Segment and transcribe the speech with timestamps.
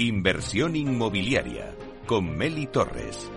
[0.00, 1.74] Inversión inmobiliaria
[2.06, 3.30] con Meli Torres.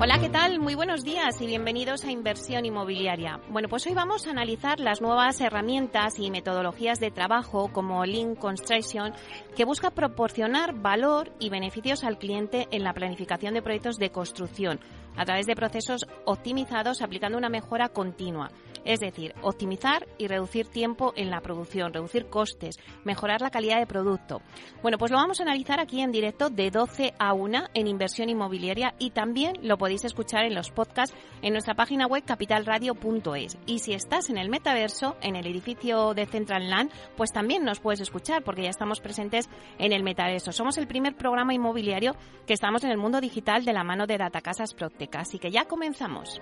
[0.00, 0.58] Hola, ¿qué tal?
[0.58, 3.40] Muy buenos días y bienvenidos a Inversión Inmobiliaria.
[3.50, 8.36] Bueno, pues hoy vamos a analizar las nuevas herramientas y metodologías de trabajo como Lean
[8.36, 9.12] Construction,
[9.54, 14.80] que busca proporcionar valor y beneficios al cliente en la planificación de proyectos de construcción
[15.14, 18.50] a través de procesos optimizados aplicando una mejora continua.
[18.84, 23.86] Es decir, optimizar y reducir tiempo en la producción, reducir costes, mejorar la calidad de
[23.86, 24.42] producto.
[24.82, 28.28] Bueno, pues lo vamos a analizar aquí en directo de 12 a 1 en inversión
[28.28, 33.58] inmobiliaria y también lo podéis escuchar en los podcasts en nuestra página web capitalradio.es.
[33.66, 37.80] Y si estás en el metaverso, en el edificio de Central Land, pues también nos
[37.80, 40.52] puedes escuchar porque ya estamos presentes en el metaverso.
[40.52, 44.18] Somos el primer programa inmobiliario que estamos en el mundo digital de la mano de
[44.18, 45.20] Datacasas Procteca.
[45.20, 46.40] Así que ya comenzamos.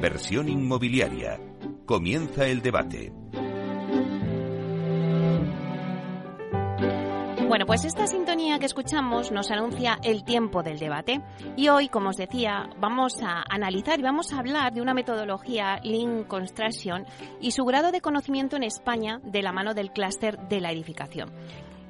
[0.00, 1.38] Inversión inmobiliaria.
[1.84, 3.12] Comienza el debate.
[7.46, 11.20] Bueno, pues esta sintonía que escuchamos nos anuncia el tiempo del debate.
[11.54, 15.80] Y hoy, como os decía, vamos a analizar y vamos a hablar de una metodología
[15.84, 17.04] Lean Construction
[17.38, 21.30] y su grado de conocimiento en España de la mano del clúster de la edificación.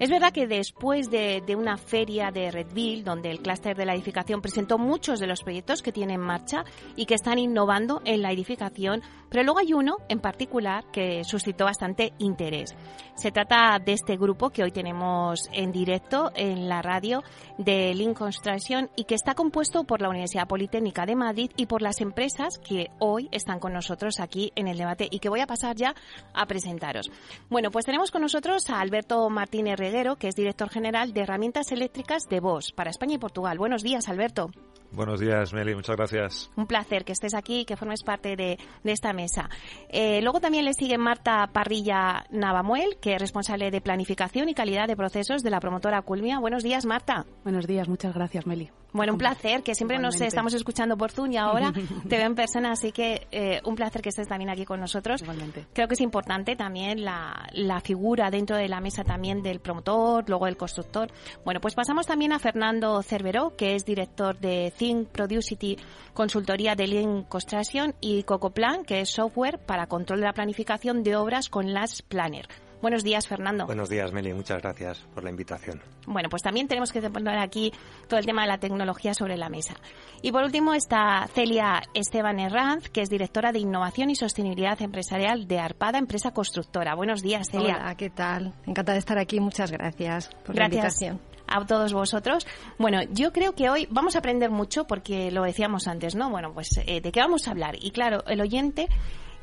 [0.01, 4.41] Es verdad que después de, una feria de Redville, donde el clúster de la edificación
[4.41, 6.65] presentó muchos de los proyectos que tiene en marcha
[6.97, 11.65] y que están innovando en la edificación, pero luego hay uno en particular que suscitó
[11.65, 12.75] bastante interés.
[13.15, 17.23] Se trata de este grupo que hoy tenemos en directo en la radio
[17.59, 21.83] de Link Construction y que está compuesto por la Universidad Politécnica de Madrid y por
[21.83, 25.47] las empresas que hoy están con nosotros aquí en el debate y que voy a
[25.47, 25.95] pasar ya
[26.33, 27.11] a presentaros.
[27.49, 29.71] Bueno, pues tenemos con nosotros a Alberto Martínez
[30.19, 33.59] que es director general de herramientas eléctricas de Bosch para España y Portugal.
[33.59, 34.51] Buenos días, Alberto.
[34.93, 36.51] Buenos días, Meli, muchas gracias.
[36.57, 39.49] Un placer que estés aquí y que formes parte de, esta mesa.
[39.89, 44.89] Eh, luego también le sigue Marta Parrilla Navamuel, que es responsable de planificación y calidad
[44.89, 46.41] de procesos de la promotora Culmia.
[46.41, 47.25] Buenos días, Marta.
[47.45, 48.71] Buenos días, muchas gracias, Meli.
[48.93, 51.73] Bueno, un placer, que siempre nos estamos escuchando por Zoom y ahora
[52.09, 55.23] te veo en persona, así que eh, un placer que estés también aquí con nosotros.
[55.23, 55.67] Igualmente.
[55.73, 60.29] Creo que es importante también la, la figura dentro de la mesa también del promotor,
[60.29, 61.11] luego del constructor.
[61.45, 65.77] Bueno, pues pasamos también a Fernando Cerveró, que es director de Think Producity,
[66.15, 71.17] consultoría de Lean Construction y Cocoplan, que es software para control de la planificación de
[71.17, 72.49] obras con las Planner.
[72.81, 73.67] Buenos días, Fernando.
[73.67, 74.33] Buenos días, Meli.
[74.33, 75.83] Muchas gracias por la invitación.
[76.07, 77.73] Bueno, pues también tenemos que poner aquí
[78.09, 79.75] todo el tema de la tecnología sobre la mesa.
[80.23, 85.47] Y por último está Celia Esteban Herranz, que es directora de Innovación y Sostenibilidad Empresarial
[85.47, 86.95] de Arpada, empresa constructora.
[86.95, 87.77] Buenos días, Celia.
[87.77, 88.55] Hola, ¿qué tal?
[88.67, 89.41] Encantada de estar aquí.
[89.41, 91.21] Muchas gracias por la invitación
[91.51, 92.47] a todos vosotros.
[92.79, 96.31] Bueno, yo creo que hoy vamos a aprender mucho porque lo decíamos antes, ¿no?
[96.31, 97.75] Bueno, pues eh, de qué vamos a hablar.
[97.81, 98.89] Y claro, el oyente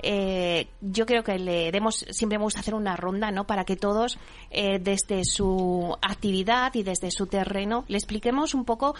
[0.01, 3.45] eh, yo creo que le demos, siempre me gusta hacer una ronda, ¿no?
[3.45, 4.17] Para que todos,
[4.51, 8.95] eh, desde su actividad y desde su terreno, le expliquemos un poco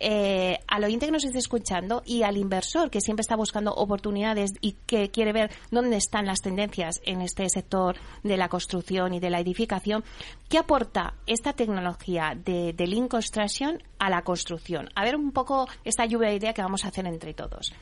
[0.00, 4.52] eh, al oyente que nos esté escuchando y al inversor que siempre está buscando oportunidades
[4.60, 9.20] y que quiere ver dónde están las tendencias en este sector de la construcción y
[9.20, 10.04] de la edificación,
[10.48, 14.88] ¿qué aporta esta tecnología de, de Lean Construction a la construcción?
[14.94, 17.72] A ver un poco esta lluvia de idea que vamos a hacer entre todos.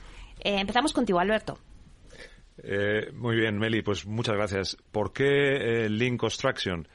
[0.41, 1.59] Eh, empezamos contigo, Alberto.
[2.69, 4.77] Eh, muy bien, Meli, pues muchas gracias.
[4.91, 6.89] ¿Por qué eh, Lean Construction?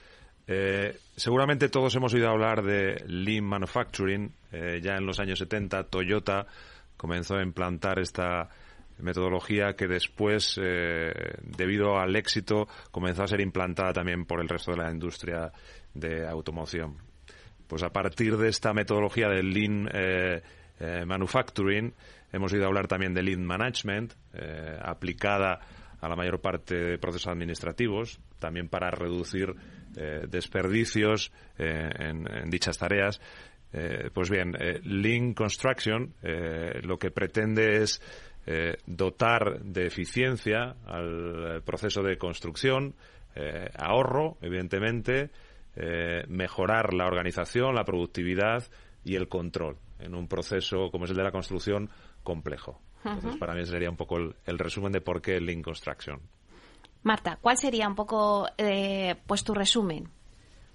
[0.46, 4.34] Eh, seguramente todos hemos oído hablar de Lean Manufacturing.
[4.52, 6.46] ya en los años 70, Toyota
[6.98, 8.50] comenzó a implantar esta
[8.98, 10.60] metodología que después,
[11.42, 15.54] debido al éxito, comenzó a ser implantada también por el resto de la industria
[15.94, 16.98] de automoción.
[17.68, 19.90] Pues a partir de esta metodología del Lean
[21.08, 21.94] Manufacturing,
[22.32, 25.60] Hemos oído hablar también de lean management, eh, aplicada
[26.00, 29.54] a la mayor parte de procesos administrativos, también para reducir
[29.98, 33.22] eh, desperdicios eh, en, dichas tareas.
[34.14, 36.14] pues bien, Lean Construction
[36.84, 38.02] lo que pretende es
[38.86, 42.96] dotar de eficiencia al proceso de construcción,
[43.78, 45.30] ahorro, evidentemente,
[46.28, 48.66] mejorar la organización, la productividad
[49.06, 51.90] y el control en un proceso como es el de la construcción
[52.24, 52.80] complejo.
[53.04, 56.20] Entonces, para mí sería un poco el, resumen de por qué el Link Construction.
[57.04, 60.08] Marta, ¿cuál sería un poco eh, pues tu resumen?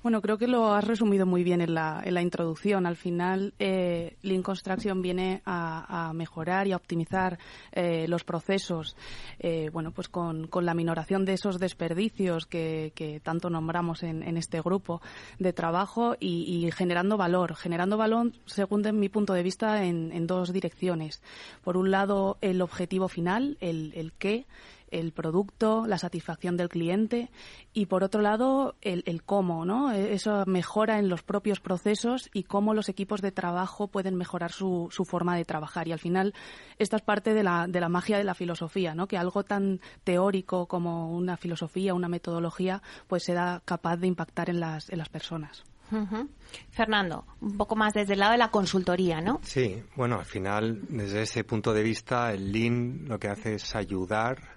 [0.06, 2.86] Bueno, creo que lo has resumido muy bien en la, en la introducción.
[2.86, 7.40] Al final, eh, Lean Construction viene a, mejorar y a optimizar
[7.72, 8.96] eh, los procesos,
[9.40, 14.36] eh, bueno, pues con, la minoración de esos desperdicios que, que tanto nombramos en, en,
[14.36, 15.02] este grupo
[15.40, 17.56] de trabajo y, generando valor.
[17.56, 21.20] Generando valor, según mi punto de vista, en, en dos direcciones.
[21.64, 24.46] Por un lado, el objetivo final, el, el qué,
[24.90, 27.30] el producto, la satisfacción del cliente
[27.72, 29.92] y por otro lado el, cómo, ¿no?
[29.92, 34.52] E, eso mejora en los propios procesos y cómo los equipos de trabajo pueden mejorar
[34.52, 36.34] su, su forma de trabajar y al final
[36.78, 39.06] esta es parte de la, de la magia de la filosofía, ¿no?
[39.08, 44.60] Que algo tan teórico como una filosofía, una metodología, pues sea capaz de impactar en
[44.60, 45.64] las, en las personas.
[46.70, 49.40] Fernando, un poco más desde el lado de la consultoría, ¿no?
[49.42, 53.74] Sí, bueno, al final, desde ese punto de vista, el Lean lo que hace es
[53.76, 54.55] ayudar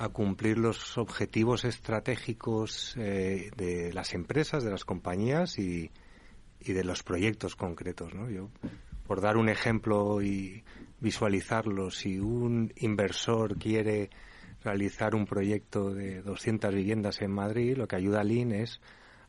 [0.00, 5.90] a cumplir los objetivos estratégicos eh, de las empresas, de las compañías y,
[6.60, 8.14] de los proyectos concretos.
[8.14, 8.30] ¿no?
[8.30, 8.48] Yo,
[9.06, 10.64] por dar un ejemplo y
[11.00, 14.08] visualizarlo, si un inversor quiere
[14.64, 18.80] realizar un proyecto de 200 viviendas en Madrid, lo que ayuda a Lean es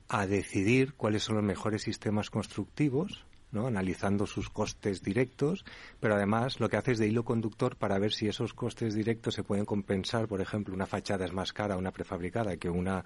[0.07, 3.67] a decidir cuáles son los mejores sistemas constructivos ¿no?
[3.67, 5.65] analizando sus costes directos,
[5.99, 9.35] pero además lo que hace es de hilo conductor para ver si esos costes directos
[9.35, 13.03] se pueden compensar, por ejemplo, una fachada es más cara, una prefabricada, que una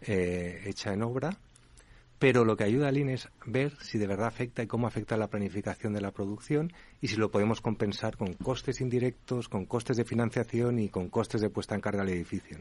[0.00, 1.38] eh, hecha en obra,
[2.18, 5.16] pero lo que ayuda a Lean es ver si de verdad afecta y cómo afecta
[5.16, 9.96] la planificación de la producción y si lo podemos compensar con costes indirectos, con costes
[9.96, 12.58] de financiación y con costes de puesta en carga del edificio.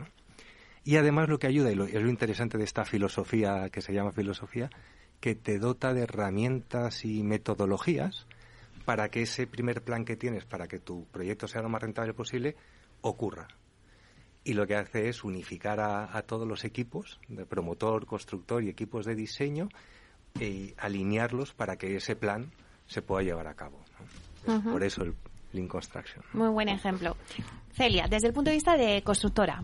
[0.83, 3.93] Y además lo que ayuda, y lo, es lo interesante de esta filosofía que se
[3.93, 4.69] llama filosofía,
[5.19, 8.25] que te dota de herramientas y metodologías
[8.85, 12.13] para que ese primer plan que tienes para que tu proyecto sea lo más rentable
[12.13, 12.55] posible
[13.01, 13.47] ocurra.
[14.43, 19.05] Y lo que hace es unificar a, todos los equipos, de promotor, constructor y equipos
[19.05, 19.67] de diseño,
[20.39, 22.51] y alinearlos para que ese plan
[22.85, 23.77] se pueda llevar a cabo.
[24.63, 25.15] Por eso el
[25.51, 26.23] Lean Construction.
[26.31, 27.17] Muy buen ejemplo.
[27.73, 29.63] Celia, desde el punto de vista de constructora,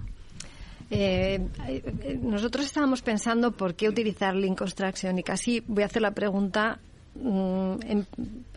[0.93, 6.01] eh, eh, nosotros estábamos pensando por qué utilizar Link Construction y casi voy a hacer
[6.01, 6.79] la pregunta
[7.15, 7.75] mm,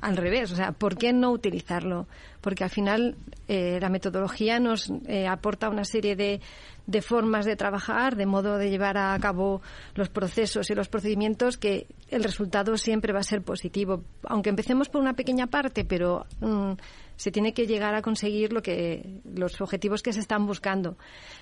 [0.00, 2.06] al revés, o sea, ¿por qué no utilizarlo?
[2.40, 3.16] Porque al final
[3.48, 4.92] eh, la metodología nos
[5.28, 6.40] aporta una serie de,
[6.86, 9.60] de formas de trabajar, de modo de llevar a cabo
[9.94, 14.04] los procesos y los procedimientos que el resultado siempre va a ser positivo.
[14.24, 16.72] Aunque empecemos por una pequeña parte, pero mm,
[17.16, 20.96] se tiene que llegar a conseguir lo que los objetivos que se están buscando.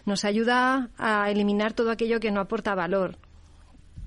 [0.07, 3.19] Nos ayuda a eliminar todo aquello que no aporta valor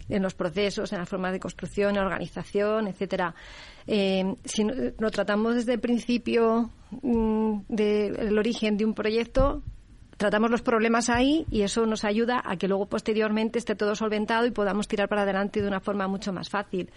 [0.09, 3.33] en los procesos, en la forma de construcción, en la organización, etcétera.
[3.85, 6.69] Eh, si lo tratamos desde el principio
[7.01, 9.63] mm, del origen de un proyecto,
[10.17, 14.45] tratamos los problemas ahí y eso nos ayuda a que luego posteriormente esté todo solventado
[14.45, 16.89] y podamos tirar para adelante de una forma mucho más fácil.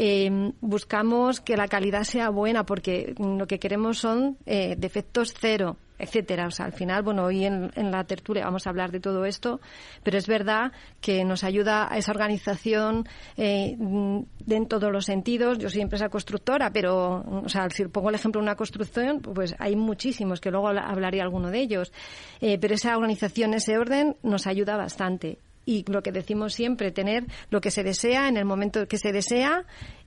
[0.00, 5.76] Eh, buscamos que la calidad sea buena porque lo que queremos son eh, defectos cero
[5.98, 6.46] etcétera.
[6.46, 9.60] O sea, al final, bueno, hoy en, la tertulia vamos a hablar de todo esto,
[10.02, 15.58] pero es verdad que nos ayuda a esa organización eh, en todos los sentidos.
[15.58, 19.54] Yo soy empresa constructora, pero, o sea, si pongo el ejemplo de una construcción, pues
[19.58, 21.92] hay muchísimos, que luego hablaré alguno de ellos.
[22.40, 25.38] Eh, pero esa organización, ese orden, nos ayuda bastante
[25.68, 29.12] y lo que decimos siempre, tener lo que se desea en el momento que se
[29.12, 29.66] desea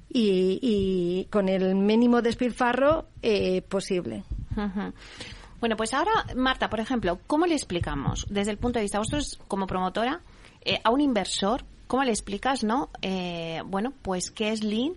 [0.09, 4.23] y, con el mínimo despilfarro eh, posible.
[5.59, 9.39] Bueno, pues ahora, Marta, por ejemplo, ¿cómo le explicamos desde el punto de vista, vosotros
[9.47, 10.21] como promotora,
[10.65, 12.89] eh, a un inversor, cómo le explicas, no?
[13.03, 14.93] Eh, bueno, pues qué es Lean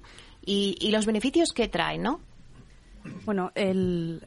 [0.47, 2.21] y, y los beneficios que trae, ¿no?
[3.25, 4.23] Bueno, el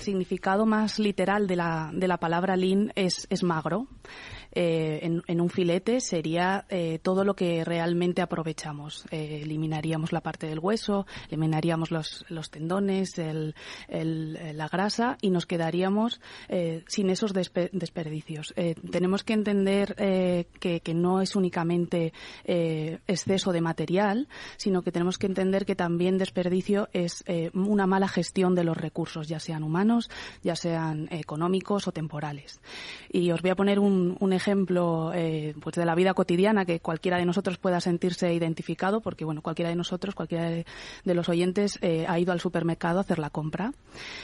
[0.00, 3.88] significado más literal de la, de la palabra lean es, es magro.
[4.54, 9.06] Eh, en, un filete sería eh, todo lo que realmente aprovechamos.
[9.10, 13.54] Eh, eliminaríamos la parte del hueso, eliminaríamos los, los tendones, el,
[13.88, 16.20] la grasa y nos quedaríamos
[16.86, 18.54] sin esos desperdicios.
[18.90, 22.12] tenemos que entender que, que, no es únicamente
[22.44, 27.24] exceso de material, sino que tenemos que entender que también desperdicio es
[27.54, 30.10] una mala gestión de los recursos, ya sean humanos,
[30.42, 32.60] ya sean económicos o temporales.
[33.10, 36.80] Y os voy a poner un, un ejemplo eh, pues de la vida cotidiana que
[36.80, 40.64] cualquiera de nosotros pueda sentirse identificado, porque bueno, cualquiera de nosotros, cualquiera de,
[41.14, 43.72] los oyentes eh, ha ido al supermercado a hacer la compra.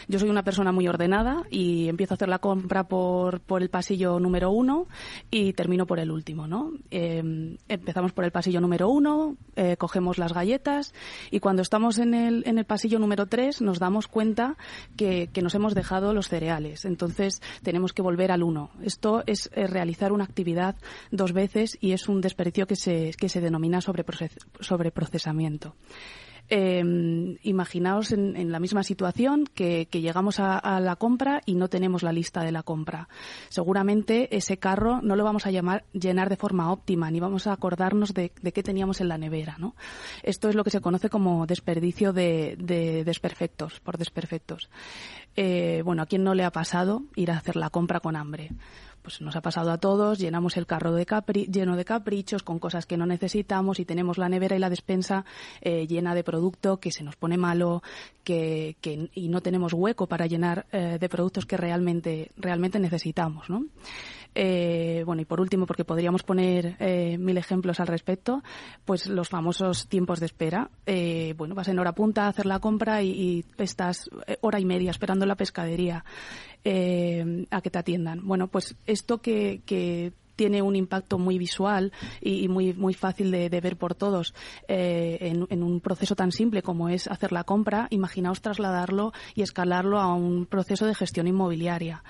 [0.09, 3.69] Yo soy una persona muy ordenada y empiezo a hacer la compra por, por el
[3.69, 4.87] pasillo número uno
[5.31, 6.73] y termino por el último, ¿no?
[6.91, 9.37] Eh, empezamos por el pasillo número uno,
[9.77, 10.95] cogemos las galletas
[11.31, 14.57] y cuando estamos en el, en el pasillo número tres nos damos cuenta
[14.97, 16.85] que, nos hemos dejado los cereales.
[16.85, 18.71] Entonces tenemos que volver al uno.
[18.83, 20.77] Esto es realizar una actividad
[21.11, 25.75] dos veces y es un desperdicio que se, que se denomina sobreprocesamiento.
[26.51, 26.83] Eh,
[27.43, 32.43] imaginaos en, la misma situación que, llegamos a, la compra y no tenemos la lista
[32.43, 33.09] de la compra.
[33.51, 37.53] Seguramente ese carro no lo vamos a llamar, llenar de forma óptima, ni vamos a
[37.53, 39.57] acordarnos de, qué teníamos en la nevera.
[39.59, 39.75] ¿no?
[40.23, 42.57] Esto es lo que se conoce como desperdicio de,
[43.05, 44.71] desperfectos, por desperfectos.
[45.37, 48.51] Eh, bueno, ¿a quién no le ha pasado ir a hacer la compra con hambre?
[49.09, 51.07] Pues nos ha pasado a todos, llenamos el carro de
[51.51, 55.25] lleno de caprichos, con cosas que no necesitamos y tenemos la nevera y la despensa
[55.63, 57.83] eh, llena de producto que se nos pone malo
[58.23, 58.77] que,
[59.15, 63.65] y no tenemos hueco para llenar eh, de productos que realmente, realmente necesitamos, ¿no?
[64.41, 66.77] Eh, bueno, y por último, porque podríamos poner
[67.19, 68.43] mil ejemplos al respecto,
[68.85, 70.71] pues los famosos tiempos de espera.
[71.37, 74.09] bueno, vas en hora punta a hacer la compra y, estás
[74.41, 76.05] hora y media esperando la pescadería
[76.65, 78.27] eh, a que te atiendan.
[78.27, 83.49] Bueno, pues esto que, que tiene un impacto muy visual y, muy muy fácil de,
[83.49, 84.35] ver por todos
[84.69, 89.99] eh, en, un proceso tan simple como es hacer la compra, imaginaos trasladarlo y escalarlo
[89.99, 92.05] a un proceso de gestión inmobiliaria.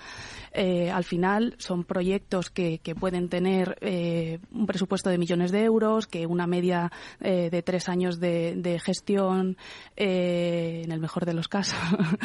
[0.53, 6.07] Eh, al final son proyectos que, pueden tener eh, un presupuesto de millones de euros,
[6.07, 9.57] que una media de tres años de, de gestión,
[9.97, 11.79] en el mejor de los casos.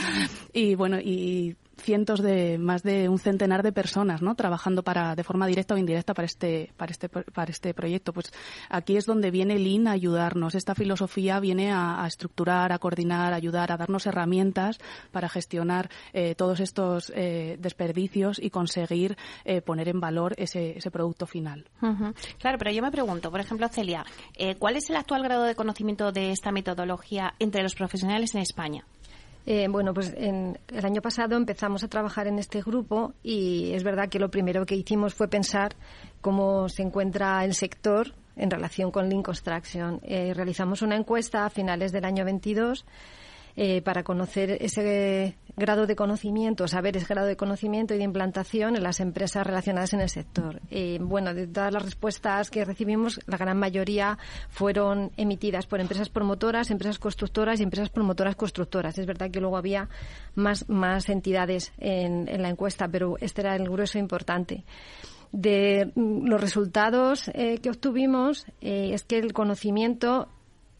[0.53, 5.23] y bueno, y cientos de más de un centenar de personas no trabajando para de
[5.23, 8.13] forma directa o indirecta para este para este para este proyecto.
[8.13, 8.31] Pues
[8.69, 10.55] aquí es donde viene Lean a ayudarnos.
[10.55, 14.79] Esta filosofía viene a, estructurar a coordinar a ayudar a darnos herramientas
[15.11, 20.91] para gestionar eh, todos estos eh, desperdicios y conseguir eh, poner en valor ese, ese
[20.91, 21.65] producto final.
[22.39, 24.05] Claro pero yo me pregunto por ejemplo Celia
[24.59, 28.85] ¿cuál es el actual grado de conocimiento de esta metodología entre los profesionales en España
[29.45, 33.83] eh, bueno, pues en, el año pasado empezamos a trabajar en este grupo y es
[33.83, 35.75] verdad que lo primero que hicimos fue pensar
[36.21, 39.99] cómo se encuentra el sector en relación con Link Construction.
[40.03, 42.85] Eh, realizamos una encuesta a finales del año 22
[43.55, 48.75] eh, para conocer ese grado de conocimiento, saber ese grado de conocimiento y de implantación
[48.75, 50.59] en las empresas relacionadas en el sector.
[50.71, 54.17] Eh, bueno, de todas las respuestas que recibimos, la gran mayoría
[54.49, 58.97] fueron emitidas por empresas promotoras, empresas constructoras y empresas promotoras constructoras.
[58.97, 59.87] Es verdad que luego había
[60.33, 64.63] más, más entidades en, la encuesta, pero este era el grueso importante
[65.31, 70.27] de mm, los resultados eh, que obtuvimos es que el conocimiento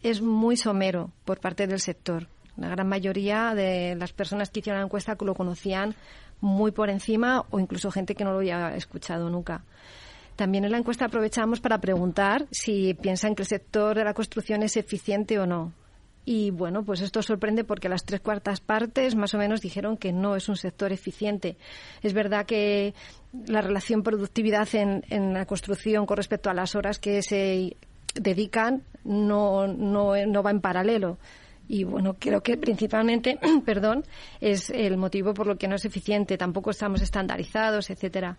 [0.02, 2.28] es muy somero por parte del sector.
[2.58, 5.96] La gran mayoría de las personas que hicieron la encuesta lo conocían
[6.42, 9.64] muy por encima o incluso gente que no lo había escuchado nunca.
[10.36, 14.64] También en la encuesta aprovechamos para preguntar si piensan que el sector de la construcción
[14.64, 15.74] es eficiente o no.
[16.26, 20.14] Y bueno, pues esto sorprende porque las tres cuartas partes más o menos dijeron que
[20.14, 21.58] no es un sector eficiente.
[22.02, 22.94] Es verdad que
[23.48, 27.76] la relación productividad en, en la construcción con respecto a las horas que se
[28.16, 31.18] dedican no, no, no va en paralelo
[31.74, 34.04] y bueno, creo que principalmente, perdón,
[34.40, 36.38] es el motivo por lo que no es eficiente.
[36.38, 38.38] Tampoco estamos estandarizados, etcétera.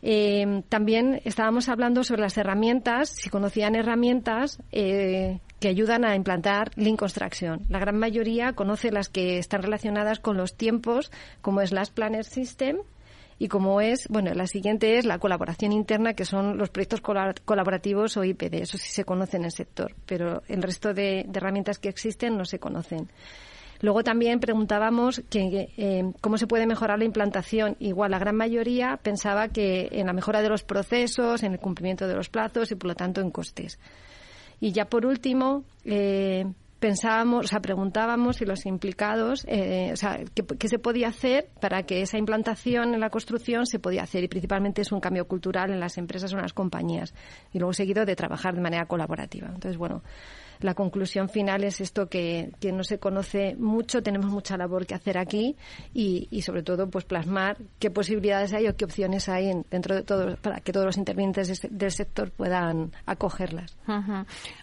[0.00, 6.70] Eh, también estábamos hablando sobre las herramientas, si conocían herramientas eh, que ayudan a implantar
[6.76, 7.62] Lean Construction.
[7.68, 12.24] La gran mayoría conoce las que están relacionadas con los tiempos, como es las Planner
[12.24, 12.78] System,
[13.38, 18.16] y como es, bueno, la siguiente es la colaboración interna, que son los proyectos colaborativos
[18.16, 18.54] o IPD.
[18.54, 22.44] Eso sí se conoce en el sector, pero el resto de, herramientas que existen no
[22.44, 23.08] se conocen.
[23.80, 27.76] Luego también preguntábamos que, eh, cómo se puede mejorar la implantación.
[27.80, 32.06] Igual la gran mayoría pensaba que en la mejora de los procesos, en el cumplimiento
[32.06, 33.80] de los plazos y por lo tanto en costes.
[34.60, 36.46] Y ya por último, eh,
[36.82, 41.84] pensábamos, o sea, preguntábamos si los implicados, eh, o sea, ¿qué, se podía hacer para
[41.84, 45.70] que esa implantación en la construcción se podía hacer y principalmente es un cambio cultural
[45.70, 47.14] en las empresas o en las compañías
[47.52, 49.46] y luego seguido de trabajar de manera colaborativa.
[49.46, 50.02] Entonces, bueno,
[50.62, 55.18] la conclusión final es esto que, no se conoce mucho, tenemos mucha labor que hacer
[55.18, 55.56] aquí
[55.92, 60.36] y, sobre todo pues plasmar qué posibilidades hay o qué opciones hay dentro de todo
[60.36, 63.76] para que todos los intervinientes del sector puedan acogerlas.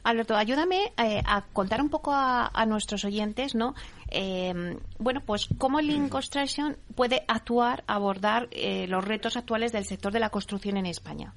[0.03, 3.73] Alberto, ayúdame eh, a contar un poco a, nuestros oyentes, ¿no?
[4.11, 10.11] Eh, bueno, pues cómo Lean Construction puede actuar, abordar eh, los retos actuales del sector
[10.11, 11.33] de la construcción en España.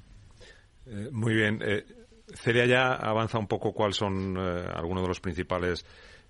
[1.11, 1.59] muy bien.
[2.27, 5.85] Celia ya avanza un poco cuáles son eh, algunos de los principales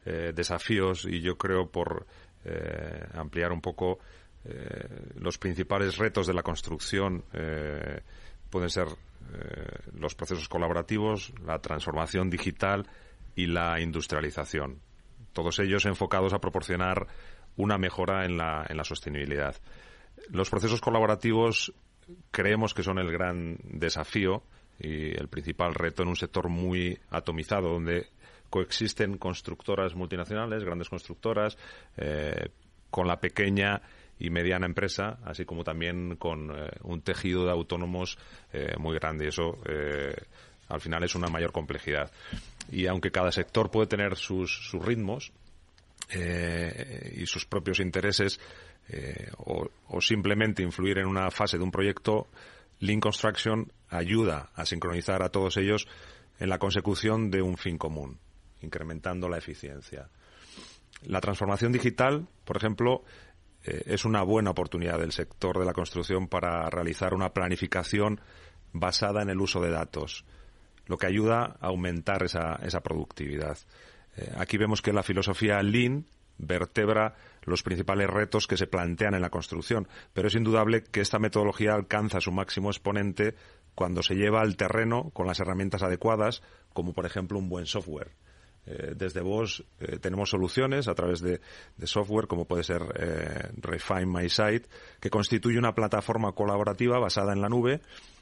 [0.05, 2.05] eh, desafíos y yo creo por
[2.45, 3.99] eh, ampliar un poco
[5.15, 7.23] los principales retos de la construcción
[8.49, 8.87] pueden ser
[9.93, 12.85] los procesos colaborativos, la transformación digital
[13.37, 14.81] y la industrialización.
[15.31, 17.07] Todos ellos enfocados a proporcionar
[17.55, 19.55] una mejora en la, en la sostenibilidad.
[20.29, 21.73] Los procesos colaborativos
[22.31, 24.43] creemos que son el gran desafío
[24.79, 28.07] y el principal reto en un sector muy atomizado, donde
[28.49, 31.57] coexisten constructoras multinacionales, grandes constructoras,
[31.97, 32.49] eh,
[32.91, 33.81] con la pequeña
[34.19, 38.17] y mediana empresa, así como también con eh, un tejido de autónomos
[38.51, 39.27] eh, muy grande.
[39.27, 39.57] Eso,
[40.69, 42.11] al final, es una mayor complejidad.
[42.71, 45.31] Y aunque cada sector puede tener sus, sus ritmos
[46.13, 48.39] y sus propios intereses,
[49.37, 52.27] o, o simplemente influir en una fase de un proyecto,
[52.79, 55.87] Lean Construction ayuda a sincronizar a todos ellos
[56.39, 58.19] en la consecución de un fin común,
[58.61, 60.09] incrementando la eficiencia.
[61.03, 63.03] La transformación digital, por ejemplo,
[63.63, 68.19] eh, es una buena oportunidad del sector de la construcción para realizar una planificación
[68.71, 70.25] basada en el uso de datos,
[70.87, 73.57] lo que ayuda a aumentar esa, productividad.
[74.17, 76.05] Eh, aquí vemos que la filosofía Lean
[76.37, 77.15] vertebra
[77.45, 81.73] los principales retos que se plantean en la construcción, pero es indudable que esta metodología
[81.73, 83.35] alcanza su máximo exponente
[83.75, 86.41] cuando se lleva al terreno con las herramientas adecuadas,
[86.73, 88.11] como por ejemplo un buen software.
[88.65, 91.41] Eh, desde vos eh, tenemos soluciones a través de,
[91.83, 94.69] software como puede ser eh, Refine My Site,
[95.01, 97.81] que constituye una plataforma colaborativa basada en la nube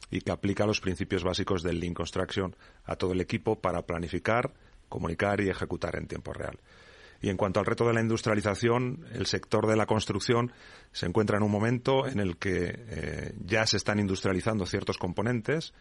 [0.10, 4.52] y que aplica los principios básicos del Lean Construction a todo el equipo para planificar,
[4.90, 6.60] comunicar y ejecutar en tiempo real.
[7.22, 10.52] Y en cuanto al reto de la industrialización, el sector de la construcción
[10.92, 15.74] se encuentra en un momento en el que eh, ya se están industrializando ciertos componentes.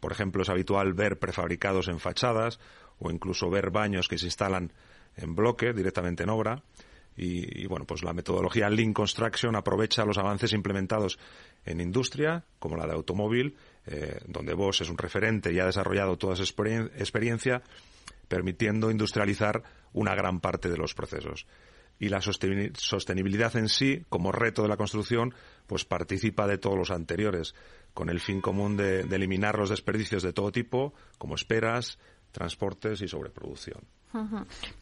[0.00, 2.58] Por ejemplo, es habitual ver prefabricados en fachadas
[2.98, 4.72] o incluso ver baños que se instalan
[5.16, 6.62] en bloque directamente en obra.
[7.18, 11.18] Y, bueno, pues la metodología Lean Construction aprovecha los avances implementados
[11.64, 16.18] en industria, como la de automóvil, eh, donde Bosch es un referente y ha desarrollado
[16.18, 17.62] toda esa experiencia
[18.28, 19.62] permitiendo industrializar
[19.92, 21.46] una gran parte de los procesos.
[21.98, 25.34] Y la sostenibilidad en sí, como reto de la construcción,
[25.66, 27.54] pues participa de todos los anteriores,
[27.94, 31.98] con el fin común de, eliminar los desperdicios de todo tipo, como esperas,
[32.32, 33.80] transportes y sobreproducción.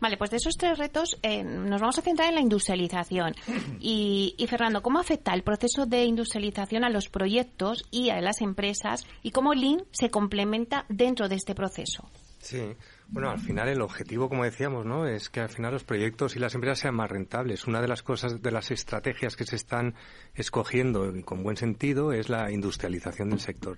[0.01, 3.35] Vale, pues de esos tres retos eh, nos vamos a centrar en la industrialización.
[3.81, 8.41] Y, y, Fernando, ¿cómo afecta el proceso de industrialización a los proyectos y a las
[8.41, 12.09] empresas y cómo Lean se complementa dentro de este proceso?
[12.39, 12.61] Sí,
[13.09, 15.07] bueno, al final el objetivo, como decíamos, ¿no?
[15.07, 17.67] es que al final los proyectos y las empresas sean más rentables.
[17.67, 19.95] Una de las cosas, de las estrategias que se están
[20.35, 23.77] escogiendo con buen sentido es la industrialización del sector.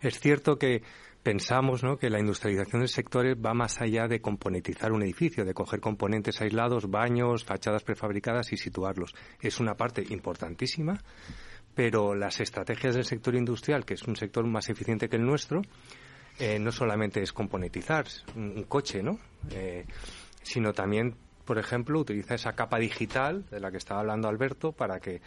[0.00, 0.82] Es cierto que
[1.22, 1.96] pensamos ¿no?
[1.96, 6.40] que la industrialización del sector va más allá de componentizar un edificio, de coger componentes
[6.40, 9.14] aislados, baños, fachadas prefabricadas y situarlos.
[9.40, 11.02] Es una parte importantísima,
[11.74, 15.62] pero las estrategias del sector industrial, que es un sector más eficiente que el nuestro,
[16.38, 19.18] eh, no solamente es componentizar un, coche, ¿no?
[19.50, 19.84] Eh,
[20.42, 25.00] sino también, por ejemplo, utiliza esa capa digital de la que estaba hablando Alberto para
[25.00, 25.20] que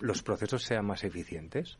[0.00, 1.78] los procesos sean más eficientes.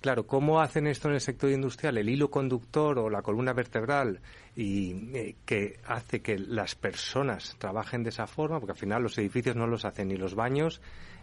[0.00, 1.98] Claro, ¿cómo hacen esto en el sector industrial?
[1.98, 4.20] El hilo conductor o la columna vertebral
[4.56, 9.18] y eh, que hace que las personas trabajen de esa forma, porque al final los
[9.18, 10.80] edificios no los hacen ni los baños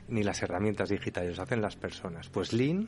[0.10, 2.30] ni las herramientas digitales, los hacen las personas.
[2.30, 2.88] Pues Lean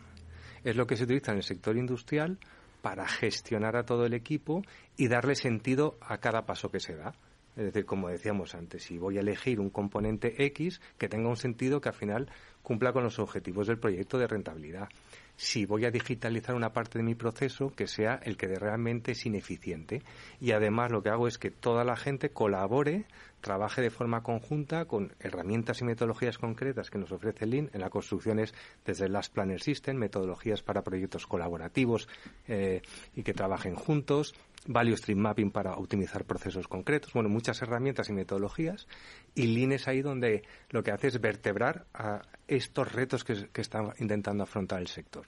[0.64, 2.38] es lo que se utiliza en el sector industrial
[2.82, 4.62] para gestionar a todo el equipo
[4.98, 7.14] y darle sentido a cada paso que se da.
[7.56, 11.36] Es decir, como decíamos antes, si voy a elegir un componente X que tenga un
[11.36, 14.88] sentido que al final cumpla con los objetivos del proyecto de rentabilidad.
[15.36, 19.26] Si voy a digitalizar una parte de mi proceso que sea el que realmente es
[19.26, 20.04] ineficiente.
[20.40, 23.06] Y además lo que hago es que toda la gente colabore
[23.42, 27.90] trabaje de forma conjunta con herramientas y metodologías concretas que nos ofrece Lean en la
[27.90, 28.54] construcción es
[28.86, 32.08] desde las Planner System, metodologías para proyectos colaborativos
[32.48, 32.82] eh,
[33.16, 34.34] y que trabajen juntos,
[34.68, 38.88] Value Stream Mapping para optimizar procesos concretos, bueno, muchas herramientas y metodologías
[39.36, 43.62] y Lean es ahí donde lo que hace es vertebrar a estos retos que, que
[43.62, 45.26] está intentando afrontar el sector.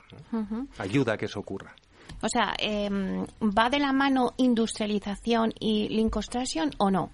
[0.78, 1.76] Ayuda a que eso ocurra.
[2.22, 7.12] O sea, em, ¿va de la mano industrialización y Lean Construction o no?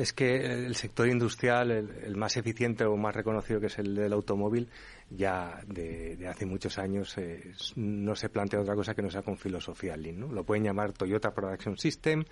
[0.00, 4.12] Es que el sector industrial, el, más eficiente o más reconocido que es el del
[4.12, 4.68] automóvil,
[5.10, 9.36] ya de, hace muchos años eh, no se plantea otra cosa que no sea con
[9.36, 10.20] filosofía Lean.
[10.20, 10.28] ¿no?
[10.28, 12.24] Lo pueden llamar Toyota Production System,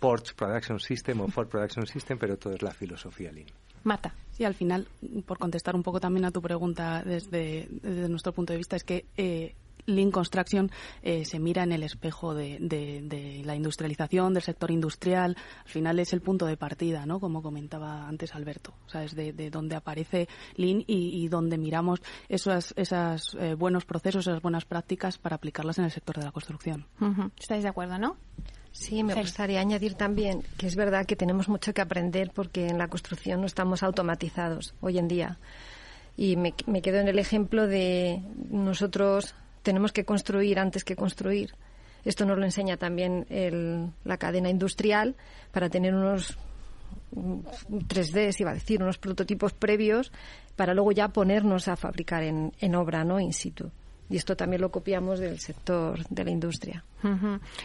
[0.00, 3.48] Porsche Production System o Ford Production System, pero todo es la filosofía Lean.
[3.84, 4.14] Mata.
[4.32, 4.88] Sí, al final,
[5.26, 8.84] por contestar un poco también a tu pregunta desde, desde nuestro punto de vista, es
[8.84, 9.54] que eh,
[9.86, 10.70] Lean Construction
[11.02, 15.36] eh, se mira en el espejo de, la industrialización, del sector industrial.
[15.64, 17.20] Al final es el punto de partida, ¿no?
[17.20, 18.74] Como comentaba antes Alberto.
[18.86, 24.26] O sea, es de, donde aparece Lean y, donde miramos esos esas, eh, buenos procesos,
[24.26, 26.86] esas buenas prácticas para aplicarlas en el sector de la construcción.
[27.38, 28.16] ¿Estáis de acuerdo, no?
[28.72, 32.78] Sí, me gustaría añadir también que es verdad que tenemos mucho que aprender porque en
[32.78, 35.38] la construcción no estamos automatizados hoy en día.
[36.16, 41.54] Y me, me quedo en el ejemplo de nosotros tenemos que construir antes que construir.
[42.04, 43.26] Esto nos lo enseña también
[44.04, 45.14] la cadena industrial
[45.52, 46.36] para tener unos
[47.14, 50.12] 3D, iba a decir, unos prototipos previos
[50.56, 53.20] para luego ya ponernos a fabricar en, obra, ¿no?
[53.20, 53.70] In situ.
[54.10, 56.84] Y esto también lo copiamos del sector de la industria.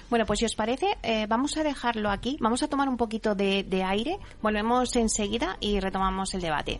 [0.09, 2.37] Bueno, pues si os parece, eh, vamos a dejarlo aquí.
[2.39, 4.17] Vamos a tomar un poquito de aire.
[4.41, 6.79] Volvemos enseguida y retomamos el debate.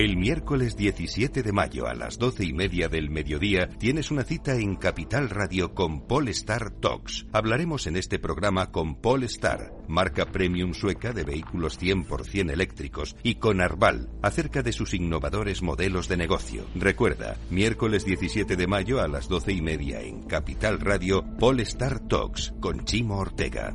[0.00, 4.54] El miércoles 17 de mayo a las doce y media del mediodía tienes una cita
[4.54, 7.26] en Capital Radio con Polestar Talks.
[7.34, 13.60] Hablaremos en este programa con Polestar, marca premium sueca de vehículos 100% eléctricos, y con
[13.60, 16.64] Arval, acerca de sus innovadores modelos de negocio.
[16.74, 22.54] Recuerda, miércoles 17 de mayo a las doce y media en Capital Radio, Polestar Talks
[22.58, 23.74] con Chimo Ortega.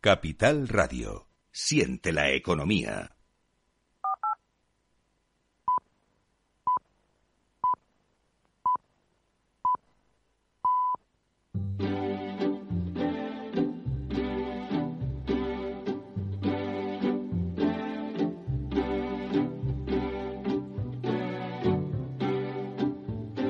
[0.00, 1.26] Capital Radio.
[1.50, 3.16] Siente la economía.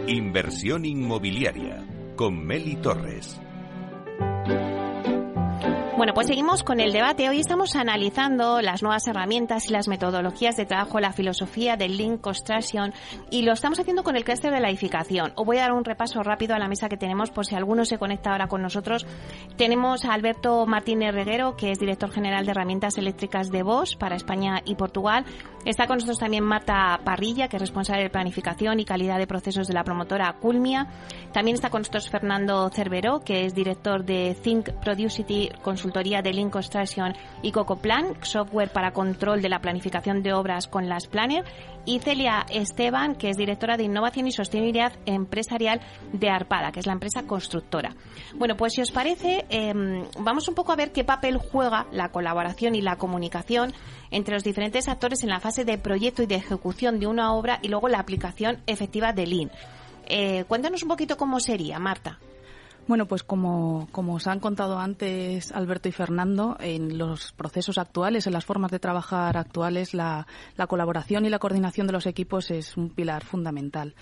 [0.06, 3.38] Inversión inmobiliaria con Meli Torres.
[5.98, 7.28] Bueno, pues seguimos con el debate.
[7.28, 12.20] Hoy estamos analizando las nuevas herramientas y las metodologías de trabajo, la filosofía del Link
[12.20, 12.94] Construction
[13.32, 15.32] y lo estamos haciendo con el clúster de la edificación.
[15.34, 17.84] Os voy a dar un repaso rápido a la mesa que tenemos por si alguno
[17.84, 19.08] se conecta ahora con nosotros.
[19.56, 24.14] Tenemos a Alberto Martínez Reguero, que es director general de herramientas eléctricas de Bosch para
[24.14, 25.24] España y Portugal.
[25.64, 29.66] Está con nosotros también Marta Parrilla, que es responsable de planificación y calidad de procesos
[29.66, 30.87] de la promotora Culmia.
[31.32, 36.35] También está con nosotros Fernando Cerveró, que es director de Think Producity Consulting consultoría de
[36.35, 41.44] Link Construction y Cocoplan, software para control de la planificación de obras con las Planner,
[41.87, 45.81] y Celia Esteban, que es directora de Innovación y Sostenibilidad Empresarial
[46.12, 47.96] de Arpada, que es la empresa constructora.
[48.35, 52.11] Bueno, pues si os parece, em, vamos un poco a ver qué papel juega la
[52.11, 53.72] colaboración y la comunicación
[54.11, 57.61] entre los diferentes actores en la fase de proyecto y de ejecución de una obra
[57.62, 59.51] y luego la aplicación efectiva de Lean.
[60.05, 62.18] Eh, cuéntanos un poquito cómo sería, Marta.
[62.88, 68.27] Bueno, pues como, como os han contado antes Alberto y Fernando, en los procesos actuales,
[68.27, 70.27] en las formas de trabajar actuales, la,
[70.66, 73.94] colaboración y la coordinación de los equipos es un pilar fundamental.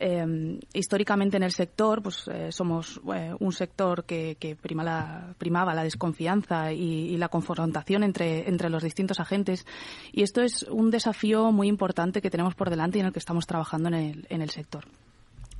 [0.00, 6.72] Em, históricamente en el sector, pues eh, somos eh, un sector que, primaba la desconfianza
[6.72, 9.64] y, la confrontación entre, entre los distintos agentes.
[10.10, 13.20] Y esto es un desafío muy importante que tenemos por delante y en el que
[13.20, 14.84] estamos trabajando en el sector.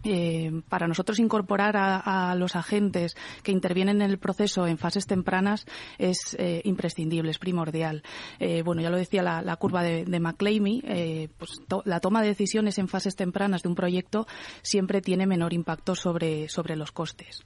[0.08, 5.66] Eh, para nosotros incorporar a, los agentes que intervienen en el proceso en fases tempranas
[5.98, 8.04] es eh, imprescindible, es primordial.
[8.38, 11.50] Eh, bueno, ya lo decía la, curva de, de pues
[11.84, 14.28] la toma de decisiones en fases tempranas de un proyecto
[14.62, 17.44] siempre tiene menor impacto sobre, sobre los costes.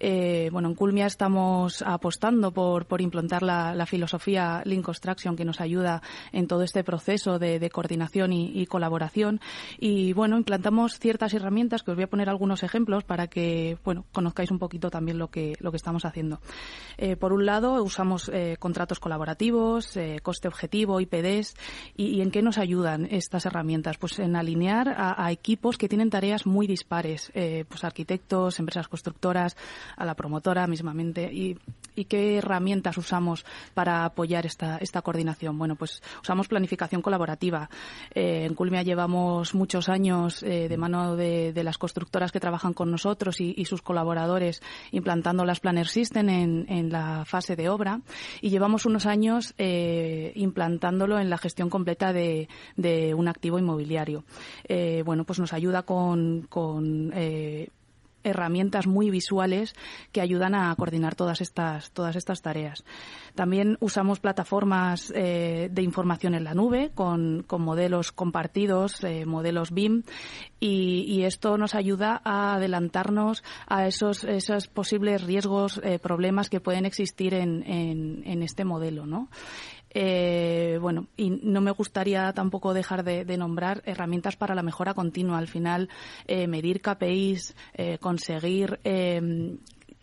[0.00, 5.60] Eh, bueno, en Culmia estamos apostando por, por implantar la, filosofía Link Construction que nos
[5.60, 6.02] ayuda
[6.32, 9.40] en todo este proceso de, coordinación y, colaboración.
[9.78, 14.06] Y bueno, implantamos ciertas herramientas que os voy a poner algunos ejemplos para que bueno
[14.12, 16.40] conozcáis un poquito también lo que, lo que estamos haciendo.
[16.96, 21.54] Eh, por un lado, usamos eh, contratos colaborativos, coste objetivo, IPDs.
[21.96, 23.98] Y, en qué nos ayudan estas herramientas?
[23.98, 27.30] Pues en alinear a, a equipos que tienen tareas muy dispares,
[27.68, 29.56] pues arquitectos, empresas constructoras,
[29.96, 31.30] a la promotora mismamente.
[31.32, 31.56] ¿Y,
[32.08, 35.56] qué herramientas usamos para apoyar esta, esta coordinación?
[35.56, 37.70] Bueno, pues usamos planificación colaborativa.
[38.14, 42.90] Eh, en Culmia llevamos muchos años eh, de mano de, las constructoras que trabajan con
[42.90, 48.00] nosotros y, sus colaboradores implantando las Planner System en, la fase de obra
[48.42, 54.24] y llevamos unos años eh, implantándolo en la gestión completa de, de un activo inmobiliario.
[55.04, 57.12] bueno, pues nos ayuda con, con
[58.24, 59.74] herramientas muy visuales
[60.12, 62.84] que ayudan a coordinar todas estas, todas estas tareas.
[63.34, 70.02] También usamos plataformas eh, de información en la nube con, modelos compartidos, eh, modelos BIM,
[70.60, 76.86] y, esto nos ayuda a adelantarnos a esos, esos posibles riesgos, eh, problemas que pueden
[76.86, 79.28] existir en, en, en este modelo, ¿no?
[79.94, 85.38] Eh, bueno, y no me gustaría tampoco dejar de, nombrar herramientas para la mejora continua.
[85.38, 85.88] Al final,
[86.26, 88.80] eh, medir KPIs, eh, conseguir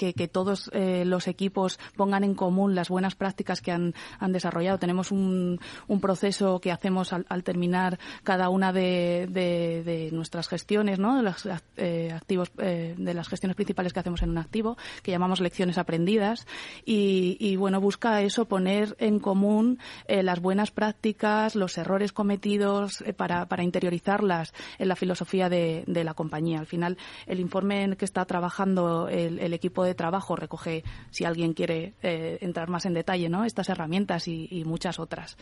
[0.02, 3.94] que, todos eh, los equipos pongan en común las buenas prácticas que han,
[4.30, 4.80] desarrollado.
[4.80, 5.60] Tenemos un,
[6.02, 11.18] proceso que hacemos al, terminar cada una de, nuestras gestiones, ¿no?
[11.18, 15.12] de los eh, activos, eh, de las gestiones principales que hacemos en un activo, que
[15.12, 16.48] llamamos lecciones aprendidas.
[16.84, 24.54] Y, bueno, busca eso, poner en común las buenas prácticas, los errores cometidos para, interiorizarlas
[24.80, 26.60] en la filosofía de, la compañía.
[26.60, 31.26] Al final, el informe en que está trabajando el, el equipo de trabajo recoge, si
[31.26, 33.46] alguien quiere eh, entrar más en detalle, ¿no?
[33.46, 35.38] estas herramientas y muchas otras.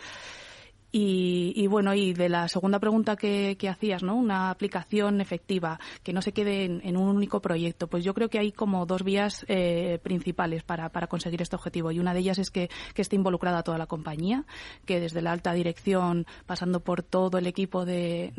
[0.91, 4.15] Y, bueno, y de la segunda pregunta que, hacías, ¿no?
[4.15, 7.87] Una aplicación efectiva que no se quede en, un único proyecto.
[7.87, 11.91] Pues yo creo que hay como dos vías eh, principales para, conseguir este objetivo.
[11.91, 14.43] Y una de ellas es que, esté involucrada toda la compañía,
[14.85, 18.33] que desde la alta dirección, pasando por todo el equipo de,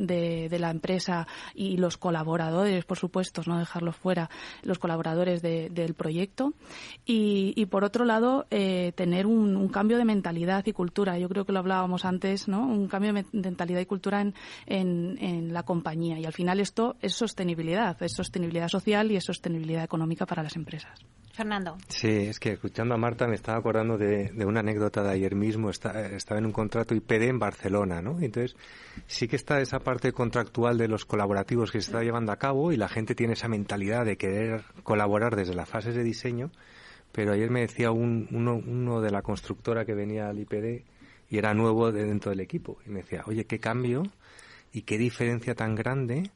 [0.50, 4.28] la empresa y los colaboradores, por supuesto, no dejarlos fuera,
[4.62, 6.52] los colaboradores del proyecto.
[7.06, 11.16] Y, por otro lado, eh, tener un cambio de mentalidad y cultura.
[11.16, 14.34] Yo creo que lo hablábamos antes un cambio de mentalidad y cultura en,
[14.66, 16.18] en, la compañía.
[16.18, 20.56] Y al final esto es sostenibilidad, es sostenibilidad social y es sostenibilidad económica para las
[20.56, 21.00] empresas.
[21.32, 21.78] Fernando.
[21.88, 25.70] Sí, es que escuchando a Marta me estaba acordando de, una anécdota de ayer mismo.
[25.70, 28.20] estaba en un contrato IPD en Barcelona, ¿no?
[28.20, 28.56] Entonces,
[29.06, 32.72] sí que está esa parte contractual de los colaborativos que se está llevando a cabo
[32.72, 36.50] y la gente tiene esa mentalidad de querer colaborar desde las fases de diseño.
[37.12, 40.84] Pero ayer me decía un, uno, uno de la constructora que venía al IPD
[41.30, 42.78] y era nuevo de dentro del equipo.
[42.84, 44.02] Y me decía, oye, qué cambio
[44.72, 46.30] y qué diferencia tan grande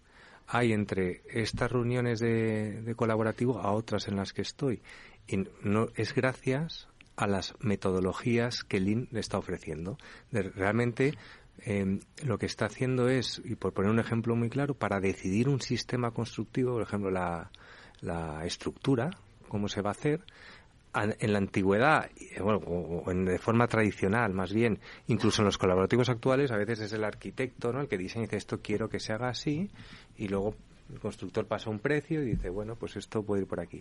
[0.47, 4.81] hay entre estas reuniones de, colaborativo a otras en las que estoy.
[5.27, 9.99] Y no es gracias a las metodologías que Lean le está ofreciendo.
[10.31, 11.15] realmente
[11.59, 15.49] em, lo que está haciendo es, y por poner un ejemplo muy claro, para decidir
[15.49, 17.51] un sistema constructivo, por ejemplo, la,
[18.01, 19.11] la estructura,
[19.49, 20.21] cómo se va a hacer,
[20.95, 22.09] en la antigüedad,
[22.41, 24.79] bueno, o en, de forma tradicional más bien,
[25.09, 27.81] incluso en los colaborativos actuales, a veces es el arquitecto ¿no?
[27.81, 29.71] el que diseña y dice esto quiero que se haga así
[30.17, 30.55] y luego
[30.93, 33.81] el constructor pasa un precio y dice, bueno, pues esto puede ir por aquí.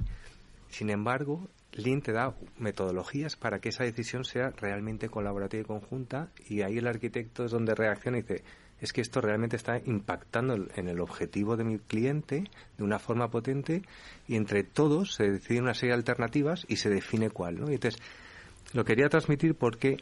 [0.70, 6.32] Sin embargo, Lean te da metodologías para que esa decisión sea realmente colaborativa y conjunta
[6.48, 8.44] y ahí el arquitecto es donde reacciona y dice,
[8.84, 12.44] es que esto realmente está impactando en el objetivo de mi cliente
[12.78, 13.82] de una forma potente
[14.28, 17.62] y entre todos se deciden una serie de alternativas y se define cuál.
[17.62, 17.72] ¿no?
[17.72, 18.02] Y entonces,
[18.74, 19.98] lo quería transmitir porque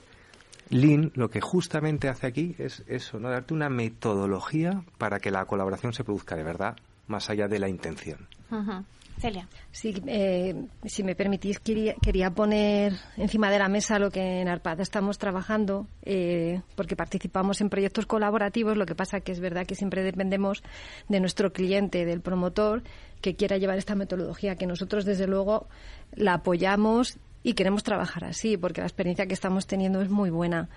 [0.72, 3.30] Lean lo que justamente hace aquí es eso, ¿no?
[3.30, 7.68] darte una metodología para que la colaboración se produzca de verdad, más allá de la
[7.68, 8.30] intención.
[9.22, 9.48] Celia.
[9.72, 14.80] Sí, eh, si me permitís, quería, poner encima de la mesa lo que en ARPAD
[14.80, 18.78] estamos trabajando, eh, porque participamos en proyectos colaborativos.
[18.78, 20.64] Lo que pasa que es verdad que siempre dependemos
[21.08, 22.82] de nuestro cliente, del promotor,
[23.22, 25.68] que quiera llevar esta metodología, que nosotros, desde luego,
[26.16, 30.70] la apoyamos y queremos trabajar así, porque la experiencia que estamos teniendo es muy buena.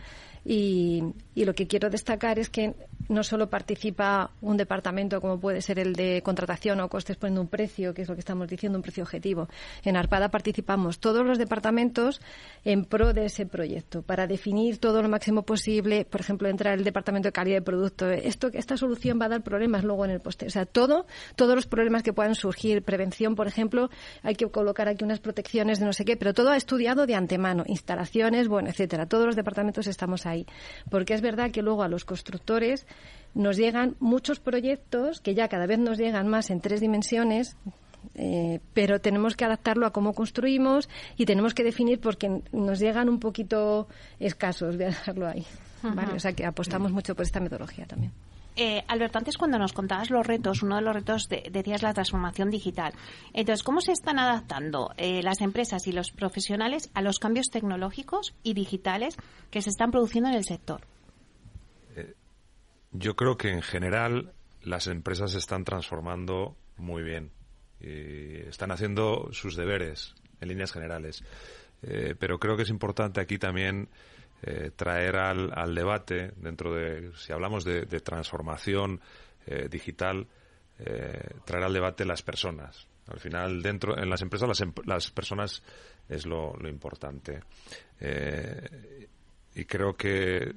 [0.45, 1.03] Y,
[1.35, 2.75] y, lo que quiero destacar es que
[3.09, 7.49] no solo participa un departamento como puede ser el de contratación o costes poniendo un
[7.49, 9.49] precio, que es lo que estamos diciendo, un precio objetivo.
[9.85, 12.21] En Arpada participamos todos los departamentos
[12.65, 16.05] en pro de ese proyecto para definir todo lo máximo posible.
[16.05, 18.11] Por ejemplo, entra el departamento de calidad de producto.
[18.11, 20.47] Esto, esta solución va a dar problemas luego en el poste.
[20.47, 22.83] O sea, todo, todos los problemas que puedan surgir.
[22.83, 23.89] Prevención, por ejemplo,
[24.23, 27.15] hay que colocar aquí unas protecciones de no sé qué, pero todo ha estudiado de
[27.15, 27.65] antemano.
[27.67, 29.07] Instalaciones, bueno, etcétera.
[29.07, 30.34] Todos los departamentos estamos ahí
[30.91, 32.87] porque es verdad que luego a los constructores
[33.35, 37.57] nos llegan muchos proyectos que ya cada vez nos llegan más en tres dimensiones,
[38.15, 43.09] eh, pero tenemos que adaptarlo a cómo construimos y tenemos que definir porque nos llegan
[43.09, 43.89] un poquito
[44.21, 45.47] escasos, voy a dejarlo ahí.
[46.15, 48.13] O sea que apostamos mucho por esta metodología también.
[48.57, 52.51] Eh, Alberto, antes cuando nos contabas los retos, uno de los retos decías la transformación
[52.51, 52.93] digital.
[53.33, 58.35] Entonces, ¿cómo se están adaptando eh, las empresas y los profesionales a los cambios tecnológicos
[58.45, 59.17] y digitales
[59.51, 60.83] que se están produciendo en el sector?
[61.97, 62.15] Eh,
[62.93, 67.31] yo creo que en general las empresas se están transformando muy bien
[67.81, 71.23] están haciendo sus deberes en líneas generales.
[72.19, 73.91] pero creo que es importante aquí también
[74.47, 79.01] eh, traer al, debate, dentro de, si hablamos de, transformación
[79.47, 80.27] eh, digital,
[80.79, 82.87] eh, traer al debate las personas.
[83.07, 85.63] Al final, dentro, en las empresas, las, las personas
[86.11, 87.41] es lo, importante.
[89.55, 90.55] y creo que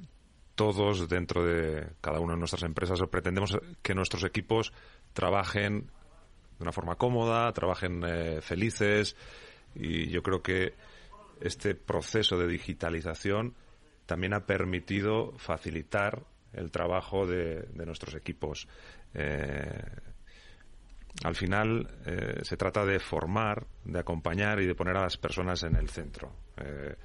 [0.55, 4.73] todos dentro de cada una de nuestras empresas pretendemos que nuestros equipos
[5.13, 5.89] trabajen
[6.57, 8.03] de una forma cómoda, trabajen
[8.41, 9.15] felices
[9.75, 10.73] y yo creo que
[11.39, 13.55] este proceso de digitalización
[14.07, 18.67] también ha permitido facilitar el trabajo de, nuestros equipos.
[19.13, 19.83] Eh,
[21.23, 25.61] al final eh, se trata de formar, de acompañar y de poner a las personas
[25.63, 26.31] en el centro.
[26.57, 26.95] Eh,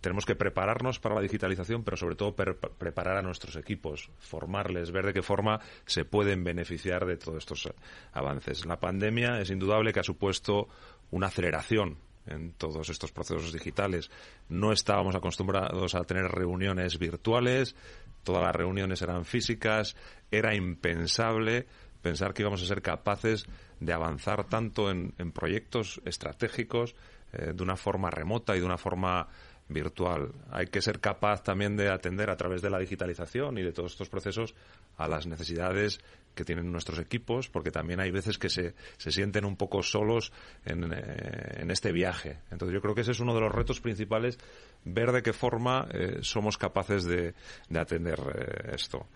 [0.00, 5.06] tenemos que prepararnos para la digitalización, pero sobre todo preparar a nuestros equipos, formarles, ver
[5.06, 7.72] de qué forma se pueden beneficiar de todos estos
[8.12, 8.66] avances.
[8.66, 10.68] La pandemia es indudable que ha supuesto
[11.12, 14.10] una aceleración en todos estos procesos digitales.
[14.48, 17.74] No estábamos acostumbrados a tener reuniones virtuales,
[18.22, 19.96] todas las reuniones eran físicas,
[20.30, 21.66] era impensable
[22.02, 23.46] pensar que íbamos a ser capaces
[23.80, 26.94] de avanzar tanto en, proyectos estratégicos
[27.32, 29.28] eh, de una forma remota y de una forma
[29.68, 30.32] virtual.
[30.50, 33.92] Hay que ser capaz también de atender a través de la digitalización y de todos
[33.92, 34.54] estos procesos
[34.96, 36.00] a las necesidades
[36.34, 40.32] que tienen nuestros equipos, porque también hay veces que se, se sienten un poco solos
[40.64, 42.38] en, eh, en, este viaje.
[42.50, 44.38] Entonces yo creo que ese es uno de los retos principales,
[44.84, 47.34] ver de qué forma eh, somos capaces de,
[47.68, 49.06] de atender eh, esto.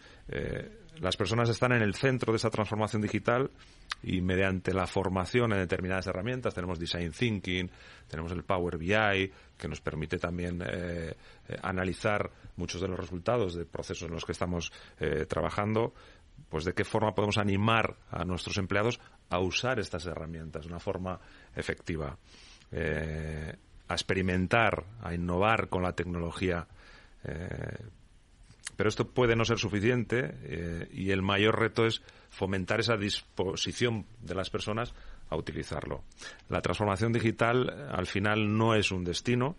[1.00, 3.50] las personas están en el centro de esa transformación digital
[4.02, 7.70] y mediante la formación en determinadas herramientas, tenemos Design Thinking,
[8.08, 10.62] tenemos el Power BI, que nos permite también
[11.62, 14.72] analizar muchos de los resultados de procesos en los que estamos
[15.28, 15.94] trabajando,
[16.48, 20.80] pues de qué forma podemos animar a nuestros empleados a usar estas herramientas de una
[20.80, 21.20] forma
[21.54, 22.16] efectiva,
[22.70, 23.54] eh,
[23.88, 26.66] a experimentar, a innovar con la tecnología.
[27.24, 27.78] Eh,
[28.76, 34.06] pero esto puede no ser suficiente eh, y el mayor reto es fomentar esa disposición
[34.20, 34.94] de las personas
[35.30, 36.04] a utilizarlo.
[36.48, 39.56] La transformación digital al final no es un destino,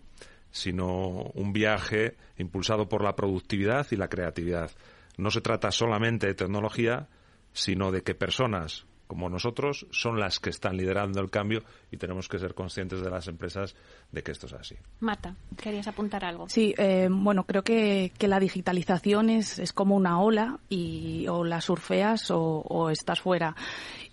[0.50, 4.70] sino un viaje impulsado por la productividad y la creatividad
[5.18, 7.08] no se trata solamente de tecnología,
[7.52, 12.28] sino de que personas como nosotros son las que están liderando el cambio y tenemos
[12.28, 13.74] que ser conscientes de las empresas
[14.12, 14.76] de que esto es así.
[15.00, 16.48] Marta, ¿querías apuntar algo?
[16.48, 21.42] Sí, eh, bueno, creo que, que, la digitalización es, es, como una ola y o
[21.42, 23.56] la surfeas o, o estás fuera.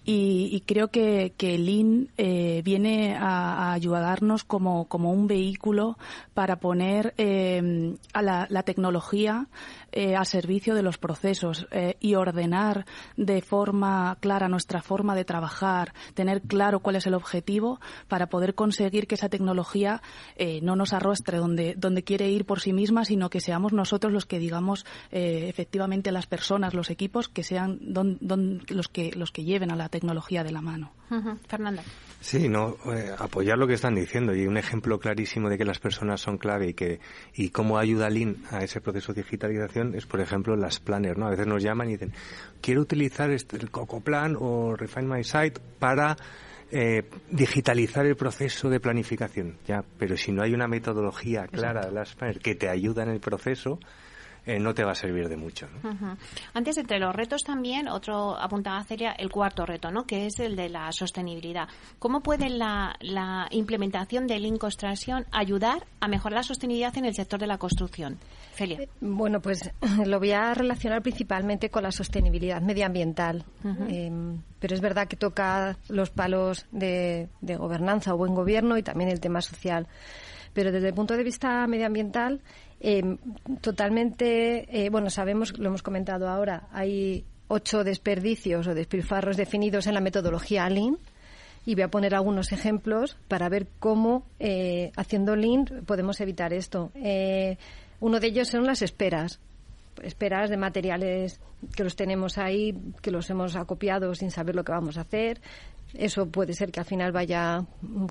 [0.06, 5.98] Y, y, creo que, que Lean eh, viene a, a, ayudarnos como, como un vehículo
[6.34, 9.48] para poner eh, a la, la tecnología
[9.96, 12.86] eh, a servicio de los procesos eh, y ordenar
[13.18, 18.56] de forma clara nuestra forma de trabajar, tener claro cuál es el objetivo para poder
[18.56, 20.02] conseguir que esa tecnología
[20.36, 24.12] eh, no nos arrostre donde, donde quiere ir por sí misma, sino que seamos nosotros
[24.12, 29.12] los que digamos eh, efectivamente las personas, los equipos, que sean don, don, los, que,
[29.16, 30.92] los que lleven a la tecnología de la mano.
[31.48, 31.84] Fernanda.
[32.26, 34.34] Sí, no, eh, apoyar lo que están diciendo.
[34.34, 37.00] Y un ejemplo clarísimo de que las personas son clave y que
[37.36, 41.28] y cómo ayuda Lean a ese proceso de digitalización es, por ejemplo, las planners, ¿no?
[41.28, 42.14] A veces nos llaman y dicen,
[42.62, 46.18] quiero utilizar este, el Cocoplan o Refine My Site para
[46.72, 51.92] eh, digitalizar el proceso de planificación, ya, pero si no hay una metodología clara de
[51.92, 53.80] las planners que te ayuda en el proceso,
[54.46, 55.68] eh, no te va a servir de mucho.
[55.68, 55.90] ¿no?
[55.90, 56.18] Uh -huh.
[56.54, 60.06] Antes, entre los retos también, otro apuntaba sería el cuarto reto, ¿no?
[60.06, 61.68] que es el de la sostenibilidad.
[62.00, 67.14] ¿Cómo puede la, la implementación del Lean Construction ayudar a mejorar la sostenibilidad en el
[67.16, 68.18] sector de la construcción?
[68.54, 68.80] Celia.
[69.02, 69.72] Bueno, pues
[70.06, 73.44] lo voy a relacionar principalmente con la sostenibilidad medioambiental.
[73.64, 73.88] Uh -huh.
[73.90, 78.84] eh, pero es verdad que toca los palos de, de gobernanza o buen gobierno y
[78.84, 79.88] también el tema social.
[80.56, 82.42] Pero desde el punto de vista medioambiental,
[82.80, 83.18] eh,
[83.62, 89.94] totalmente, eh, bueno, sabemos, lo hemos comentado ahora, hay ocho desperdicios o despilfarros definidos en
[89.94, 90.98] la metodología Lean
[91.66, 96.92] y voy a poner algunos ejemplos para ver cómo, eh, haciendo Lean, podemos evitar esto.
[96.96, 97.58] Eh,
[98.00, 99.40] uno de ellos son las esperas
[100.04, 101.40] esperas de materiales
[101.76, 105.42] que los tenemos ahí, que los hemos acopiado sin saber lo que vamos a hacer.
[105.98, 107.64] Eso puede ser que al final vaya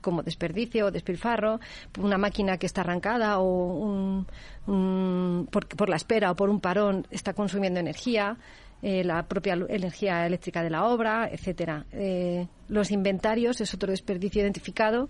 [0.02, 1.60] como desperdicio o despilfarro,
[1.98, 4.26] una máquina que está arrancada o un,
[4.66, 8.36] un, por, por, la espera o por un parón está consumiendo energía.
[8.82, 11.86] Eh, la propia energía eléctrica de la obra, etcétera.
[11.92, 15.08] Eh, los inventarios es otro desperdicio identificado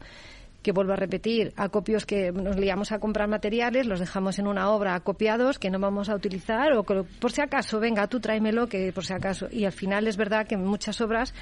[0.65, 4.71] que vuelvo a repetir, acopios que nos liamos a comprar materiales, los dejamos en una
[4.71, 8.67] obra acopiados que no vamos a utilizar o que por si acaso, venga, tú tráemelo,
[8.67, 9.47] que por si acaso.
[9.51, 11.35] Y al final es verdad que en muchas obras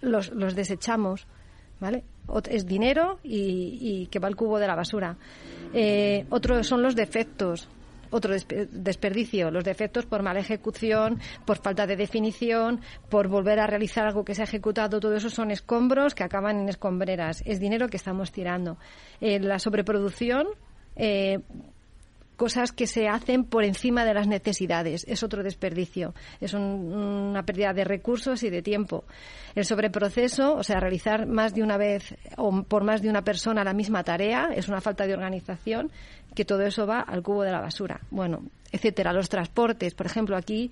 [0.00, 1.28] los, desechamos,
[1.78, 2.02] ¿vale?
[2.50, 5.16] Es dinero y, y, que va al cubo de la basura.
[5.72, 7.68] Eh, otros son los defectos
[8.10, 14.06] otro desperdicio, los defectos por mala ejecución, por falta de definición, por volver a realizar
[14.06, 17.42] algo que se ha ejecutado, todo eso son escombros que acaban en escombreras.
[17.44, 18.78] Es dinero que estamos tirando.
[19.20, 20.46] Eh, la sobreproducción.
[20.96, 21.38] Eh,
[22.38, 25.04] cosas que se hacen por encima de las necesidades.
[25.08, 26.14] Es otro desperdicio.
[26.40, 29.04] Es un, una pérdida de recursos y de tiempo.
[29.56, 33.64] El sobreproceso, o sea, realizar más de una vez o por más de una persona
[33.64, 35.90] la misma tarea, es una falta de organización,
[36.38, 38.00] que todo eso va al cubo de la basura.
[38.12, 39.12] Bueno, etcétera.
[39.12, 40.70] Los transportes, por ejemplo, aquí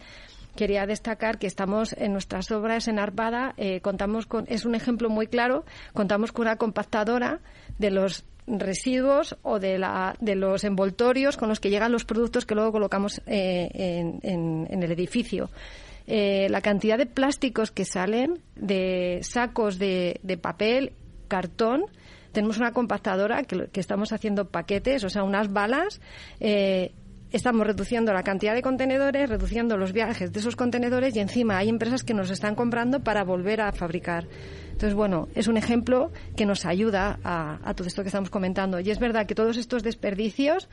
[0.55, 5.11] quería destacar que estamos en nuestras obras en Arpada, eh, contamos con, es un ejemplo
[5.11, 7.41] muy claro, contamos con una compactadora
[7.81, 12.47] de los residuos o de, la, de los envoltorios con los que llegan los productos
[12.47, 13.69] que luego colocamos eh,
[14.23, 15.51] en, el edificio.
[16.07, 20.93] Eh, la cantidad de plásticos que salen, de sacos de papel,
[21.27, 21.87] cartón,
[22.37, 26.03] tenemos una compactadora que, estamos haciendo paquetes, o sea, unas balas.
[26.39, 26.93] Eh,
[27.33, 31.71] estamos reduciendo la cantidad de contenedores, reduciendo los viajes de esos contenedores y encima hay
[31.71, 34.29] empresas que nos están comprando para volver a fabricar.
[34.67, 38.81] Entonces, bueno, es un ejemplo que nos ayuda a, a todo esto que estamos comentando.
[38.81, 40.69] Y es verdad que todos estos desperdicios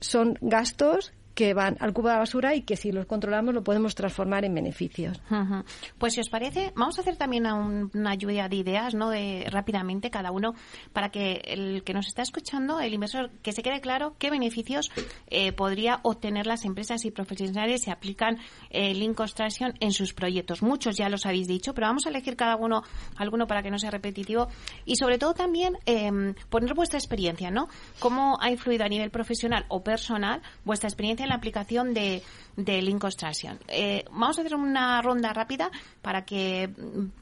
[0.00, 3.64] son gastos que van al cubo de la basura y que si los controlamos lo
[3.64, 5.22] podemos transformar en beneficios.
[5.96, 9.08] Pues si os parece, vamos a hacer también un, una lluvia de ideas, ¿no?
[9.08, 10.52] De rápidamente cada uno
[10.92, 14.90] para que el que nos está escuchando, el inversor, que se quede claro qué beneficios
[15.28, 18.36] eh, podría obtener las empresas y profesionales si aplican
[18.68, 19.14] el eh,
[19.80, 20.62] en sus proyectos.
[20.62, 22.82] Muchos ya los habéis dicho, pero vamos a elegir cada uno
[23.16, 24.48] alguno para que no sea repetitivo
[24.84, 27.68] y sobre todo también eh, poner vuestra experiencia, ¿no?
[27.98, 32.22] Cómo ha influido a nivel profesional o personal vuestra experiencia en la aplicación de,
[32.56, 33.58] de Construction.
[33.68, 35.70] Eh, vamos a hacer una ronda rápida
[36.02, 36.68] para que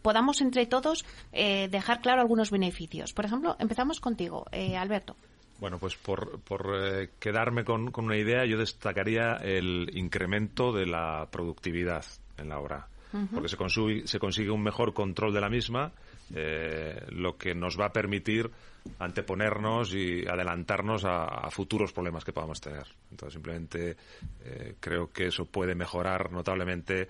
[0.02, 3.12] podamos entre todos eh, dejar claro algunos beneficios.
[3.12, 5.14] Por ejemplo, empezamos contigo, eh, Alberto.
[5.60, 10.86] Bueno, pues por, por eh, quedarme con, con, una idea, yo destacaría el incremento de
[10.86, 12.04] la productividad
[12.36, 13.28] en la obra, uh -huh.
[13.34, 15.92] porque se consigue, se consigue un mejor control de la misma,
[16.34, 18.50] eh, lo que nos va a permitir
[18.98, 22.86] anteponernos y adelantarnos a, a, futuros problemas que podamos tener.
[23.10, 23.96] Entonces, simplemente
[24.44, 27.08] eh, creo que eso puede mejorar notablemente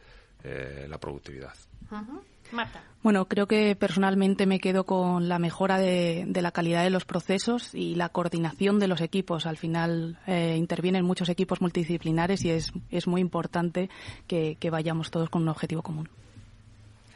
[0.89, 1.53] la productividad.
[2.53, 2.83] Marta.
[3.03, 7.75] Bueno, creo que personalmente me quedo con la mejora de, la calidad de los procesos
[7.75, 9.47] y la coordinación de los equipos.
[9.47, 13.89] Al final eh, intervienen muchos equipos multidisciplinares y es, es muy importante
[14.27, 16.09] que, vayamos todos con un objetivo común.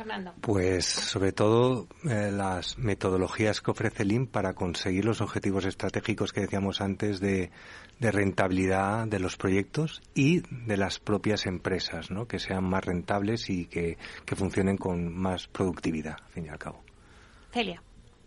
[0.02, 0.34] Fernando.
[0.40, 6.40] Pues sobre todo eh, las metodologías que ofrece Lean para conseguir los objetivos estratégicos que
[6.40, 7.50] decíamos antes de,
[8.02, 12.26] de rentabilidad de los proyectos y de las propias empresas, ¿no?
[12.26, 13.96] que sean más rentables y que,
[14.34, 16.82] funcionen con más productividad, al fin y al cabo.
[17.52, 17.80] Celia.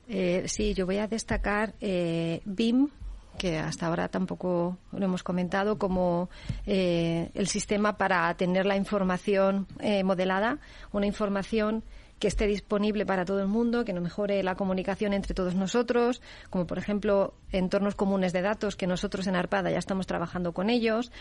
[0.08, 2.90] Eh, sí, yo voy a destacar eh, BIM,
[3.36, 6.30] que hasta ahora tampoco lo hemos comentado, como
[6.66, 10.60] eh, el sistema para tener la información eh, modelada,
[10.92, 11.84] una información
[12.20, 16.22] que esté disponible para todo el mundo, que no mejore la comunicación entre todos nosotros,
[16.50, 20.70] como por ejemplo entornos comunes de datos que nosotros en Arpada ya estamos trabajando con
[20.70, 21.12] ellos,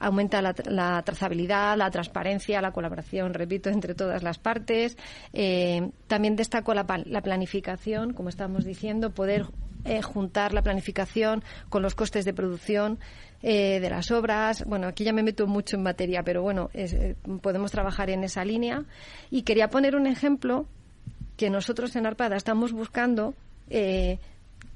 [0.00, 4.96] aumenta la, trazabilidad, la transparencia, la colaboración, repito, entre todas las partes.
[5.32, 9.46] Eh, también destaco la, planificación, como estamos diciendo, poder
[9.84, 12.98] eh, juntar la planificación con los costes de producción
[13.44, 14.64] eh, de las obras.
[14.66, 18.44] Bueno, aquí ya me meto mucho en materia, pero bueno, eh, podemos trabajar en esa
[18.44, 18.84] línea.
[19.32, 20.66] Y quería poner un ejemplo
[21.36, 23.34] que nosotros en Arpada estamos buscando.
[23.68, 24.18] Eh,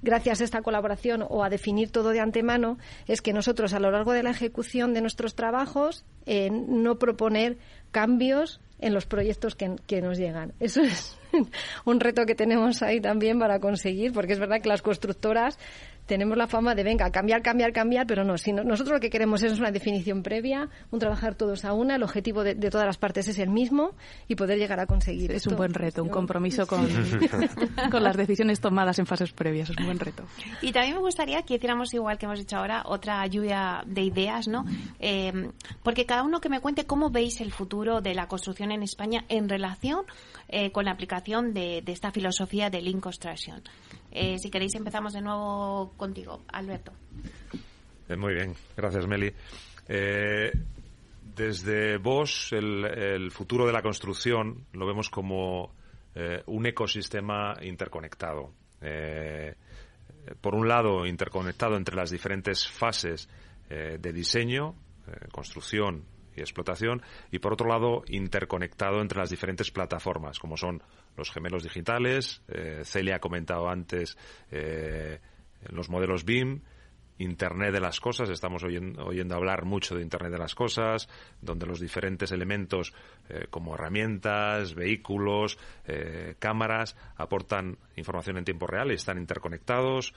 [0.03, 2.77] gracias a esta colaboración o a definir todo de antemano,
[3.07, 6.05] es que nosotros a lo largo de la ejecución de nuestros trabajos
[6.51, 7.57] no proponer
[7.93, 10.53] cambios en los proyectos que, nos llegan.
[10.61, 11.17] Eso es
[11.85, 15.59] un reto que tenemos ahí también para conseguir, porque es verdad que las constructoras
[16.07, 18.39] tenemos la fama de, venga, cambiar, cambiar, cambiar, pero no.
[18.39, 22.03] Si nosotros lo que queremos es una definición previa, un trabajar todos a una, el
[22.03, 23.91] objetivo de, todas las partes es el mismo
[24.29, 25.33] y poder llegar a conseguir.
[25.33, 26.87] Es un buen reto, un compromiso con,
[27.91, 30.25] con las decisiones tomadas en fases previas, es un buen reto.
[30.63, 34.49] Y también me gustaría que hiciéramos igual que hemos hecho ahora, otra lluvia de ideas,
[34.49, 34.65] ¿no?
[35.01, 35.51] Eh,
[35.83, 39.25] porque cada uno que me cuente cómo veis el futuro de la construcción en España
[39.29, 40.05] en relación
[40.49, 43.63] eh, con la aplicación de, de, esta filosofía de Lean Construction.
[44.19, 46.91] Eh, si queréis empezamos de nuevo contigo, Alberto.
[48.09, 49.31] Eh, muy bien, gracias Meli.
[49.89, 50.51] Eh,
[51.35, 55.75] desde vos, el, futuro de la construcción lo vemos como
[56.47, 58.55] un ecosistema interconectado.
[60.41, 63.29] por un lado, interconectado entre las diferentes fases
[63.69, 64.77] de diseño,
[65.31, 66.05] construcción
[66.35, 70.83] y explotación, y por otro lado, interconectado entre las diferentes plataformas, como son
[71.17, 74.17] los gemelos digitales, eh, Celia ha comentado antes
[74.51, 75.21] eh,
[75.69, 76.61] los modelos BIM,
[77.19, 81.09] Internet de las cosas, estamos oyendo, hablar mucho de Internet de las cosas,
[81.41, 82.93] donde los diferentes elementos
[83.31, 85.59] eh, como herramientas, vehículos,
[86.39, 90.13] cámaras aportan información en tiempo real y están interconectados.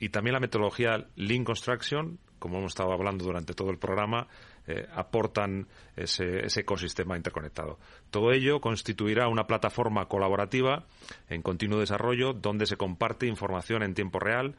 [0.00, 4.26] y también la metodología Lean Construction, como hemos estado hablando durante todo el programa,
[4.66, 7.78] eh, aportan ese, ecosistema interconectado.
[8.10, 10.84] Todo ello constituirá una plataforma colaborativa
[11.28, 14.56] en continuo desarrollo donde se comparte información en tiempo real,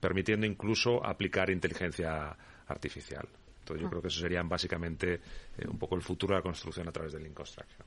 [0.00, 2.36] permitiendo incluso aplicar inteligencia
[2.66, 3.28] artificial.
[3.60, 3.90] Entonces, yo ah.
[3.90, 5.20] creo que eso sería básicamente
[5.60, 7.86] eh, un poco el futuro de la construcción a través del Lean Construction.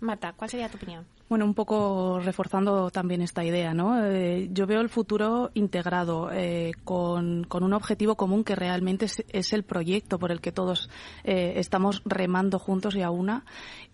[0.00, 1.04] Marta, ¿cuál sería tu opinión?
[1.28, 4.04] Bueno, un poco reforzando también esta idea, ¿no?
[4.04, 9.62] Eh, yo veo el futuro integrado eh, con, un objetivo común que realmente es, el
[9.62, 10.88] proyecto por el que todos
[11.24, 13.44] estamos remando juntos y a una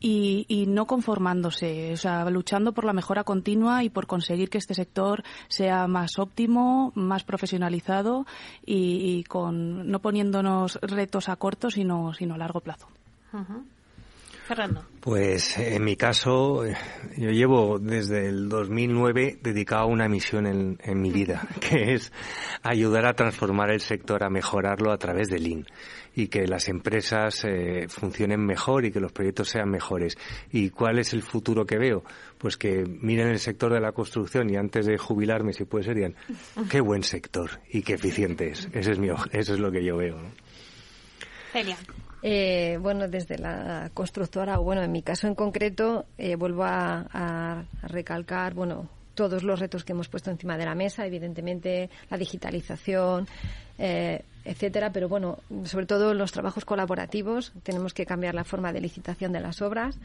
[0.00, 4.74] y, no conformándose, o sea, luchando por la mejora continua y por conseguir que este
[4.74, 8.26] sector sea más óptimo, más profesionalizado
[8.64, 12.88] y, con no poniéndonos retos a corto, sino, sino a largo plazo.
[14.46, 14.82] Fernando.
[15.00, 21.02] Pues en mi caso, yo llevo desde el 2009 dedicado a una misión en, en
[21.02, 22.12] mi vida, que es
[22.62, 25.66] ayudar a transformar el sector, a mejorarlo a través de Lean
[26.18, 30.16] y que las empresas eh, funcionen mejor y que los proyectos sean mejores.
[30.50, 32.02] ¿Y cuál es el futuro que veo?
[32.38, 35.94] Pues que miren el sector de la construcción y antes de jubilarme, si puede ser,
[35.94, 36.16] digan,
[36.68, 38.68] qué buen sector y qué eficiente es.
[38.72, 40.16] Ese es mi, eso es lo que yo veo.
[41.52, 41.76] Celia.
[42.22, 48.54] Eh, bueno, desde la constructora, bueno, en mi caso en concreto, eh, vuelvo a, recalcar,
[48.54, 53.26] bueno, todos los retos que hemos puesto encima de la mesa, evidentemente la digitalización,
[53.78, 58.80] eh, etcétera, pero bueno, sobre todo los trabajos colaborativos, tenemos que cambiar la forma de
[58.80, 59.98] licitación de las obras.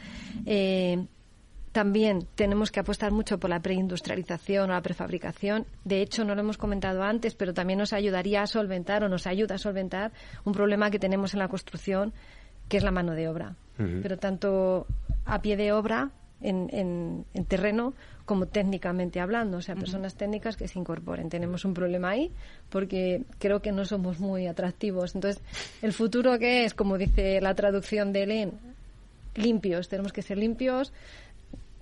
[1.73, 5.65] También tenemos que apostar mucho por la preindustrialización o la prefabricación.
[5.83, 9.25] De hecho, no lo hemos comentado antes, pero también nos ayudaría a solventar o nos
[9.25, 10.11] ayuda a solventar
[10.45, 12.13] un problema que tenemos en la construcción,
[12.69, 13.55] que es la mano de obra.
[13.75, 14.85] Pero tanto
[15.25, 16.11] a pie de obra,
[16.43, 17.93] en, en, terreno,
[18.25, 21.29] como técnicamente hablando, o sea, personas técnicas que se incorporen.
[21.29, 22.31] Tenemos un problema ahí
[22.69, 25.15] porque creo que no somos muy atractivos.
[25.15, 25.41] Entonces,
[25.81, 28.51] el futuro que es, como dice la traducción de Elen,
[29.35, 30.93] limpios, tenemos que ser limpios,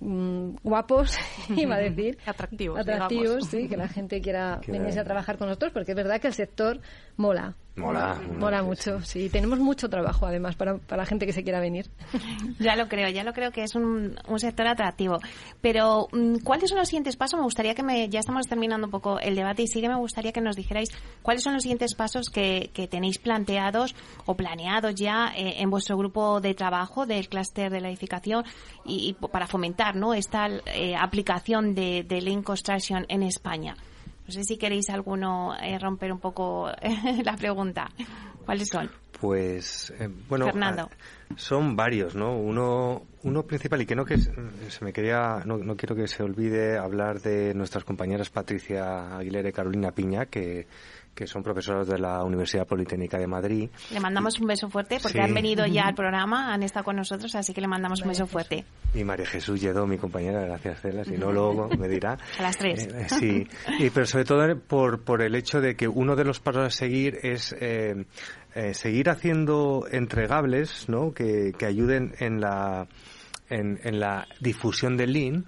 [0.02, 1.16] mm, guapos,
[1.56, 2.18] iba a decir.
[2.26, 2.80] Atractivos.
[2.80, 6.28] Atractivos, sí, que la gente quiera venirse a trabajar con nosotros, porque es verdad que
[6.28, 6.80] el sector
[7.16, 7.56] mola.
[7.74, 8.20] Mola.
[8.38, 9.30] Mola mucho, sí.
[9.30, 11.90] Tenemos mucho trabajo, además, para, para la gente que se quiera venir.
[12.58, 15.18] Ya lo creo, ya lo creo que es un, un sector atractivo.
[15.60, 17.38] Pero, mm, ¿cuáles son los siguientes pasos?
[17.38, 19.96] Me gustaría que me, ya estamos terminando un poco el debate y sí que me
[19.96, 20.90] gustaría que nos dijerais
[21.22, 23.94] cuáles son los siguientes pasos que, que tenéis planteados
[24.26, 28.44] o planeados ya eh, en vuestro grupo de trabajo del clúster de la edificación
[28.84, 30.14] y, y para fomentar ¿no?
[30.14, 33.74] esta eh, aplicación de, de Lean Construction en España.
[34.26, 36.70] No sé si queréis alguno eh, romper un poco
[37.24, 37.88] la pregunta.
[38.44, 38.90] ¿Cuáles son?
[39.20, 40.88] Pues, eh, bueno, Fernando.
[40.90, 42.36] ah, son varios, ¿no?
[42.36, 46.22] Uno, uno principal y que no que se me quería, no, no quiero que se
[46.22, 50.66] olvide hablar de nuestras compañeras Patricia Aguilera y Carolina Piña, que,
[51.14, 53.68] que son profesoras de la Universidad Politécnica de Madrid.
[53.90, 55.24] Le mandamos un beso fuerte porque Sí.
[55.24, 58.26] han venido ya al programa, han estado con nosotros, así que le mandamos un beso
[58.26, 58.64] fuerte.
[58.94, 62.16] Y María Jesús Lledó, mi compañera, gracias Cela, si no luego me dirá.
[62.38, 62.86] A las tres.
[62.86, 63.46] Eh, sí,
[63.78, 66.70] y, pero sobre todo por, por el hecho de que uno de los pasos a
[66.70, 68.06] seguir es eh,
[68.54, 71.12] eh, seguir haciendo entregables ¿no?
[71.12, 72.86] que, que ayuden en la,
[73.50, 75.44] en, en la difusión del Lean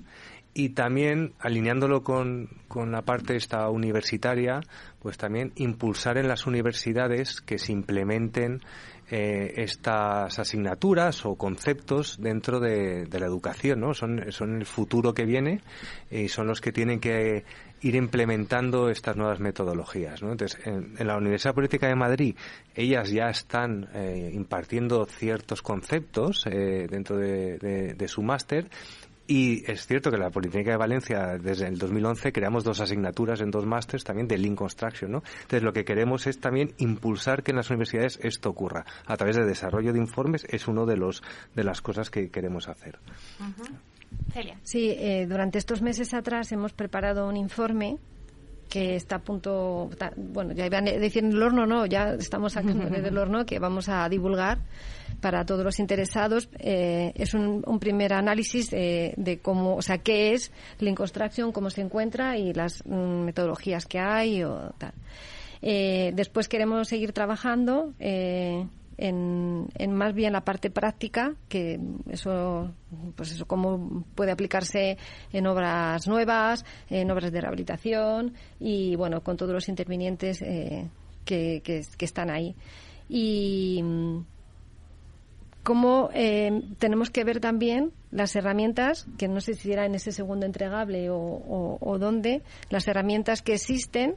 [0.54, 4.60] y también alineándolo con, con la parte esta universitaria,
[5.00, 8.60] pues también impulsar en las universidades que se implementen
[9.10, 13.92] eh, estas asignaturas o conceptos dentro de, de la educación, ¿no?
[13.92, 15.60] Son, son el futuro que viene
[16.10, 17.44] y son los que tienen que
[17.82, 20.32] ir implementando estas nuevas metodologías, ¿no?
[20.32, 22.34] Entonces, en, en la Universidad Política de Madrid,
[22.74, 28.70] ellas ya están eh, impartiendo ciertos conceptos eh, dentro de, de- de su máster
[29.26, 33.50] y es cierto que la Politécnica de Valencia, desde el 2011, creamos dos asignaturas en
[33.50, 35.22] dos másters también de Lean Construction, ¿no?
[35.42, 38.84] Entonces, lo que queremos es también impulsar que en las universidades esto ocurra.
[39.06, 41.22] A través de desarrollo de informes es uno de los
[41.54, 42.98] de las cosas que queremos hacer.
[44.32, 44.58] Celia.
[44.62, 47.98] Sí, eh, durante estos meses atrás hemos preparado un informe
[48.68, 52.54] que está a punto, bueno, ya iban a decir en el horno, no, ya estamos
[52.54, 54.58] sacando del horno que vamos a divulgar
[55.24, 56.50] para todos los interesados.
[56.58, 61.80] Eh, es un, primer análisis de cómo, o sea, qué es Lean Construction, cómo se
[61.80, 64.92] encuentra y las mm, metodologías que hay o tal.
[65.62, 68.66] Eh, después queremos seguir trabajando eh,
[68.98, 72.70] en, más bien la parte práctica, que eso,
[73.16, 74.98] pues eso, cómo puede aplicarse
[75.32, 81.82] en obras nuevas, en obras de rehabilitación y, bueno, con todos los intervinientes que, que,
[81.96, 82.54] que están ahí.
[83.08, 84.33] Y mm,
[85.64, 90.12] cómo eh, tenemos que ver también las herramientas, que no sé si era en ese
[90.12, 94.14] segundo entregable o, o, dónde, las herramientas que existen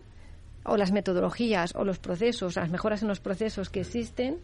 [0.63, 4.37] o las metodologías o los procesos, las mejoras en los procesos que existen,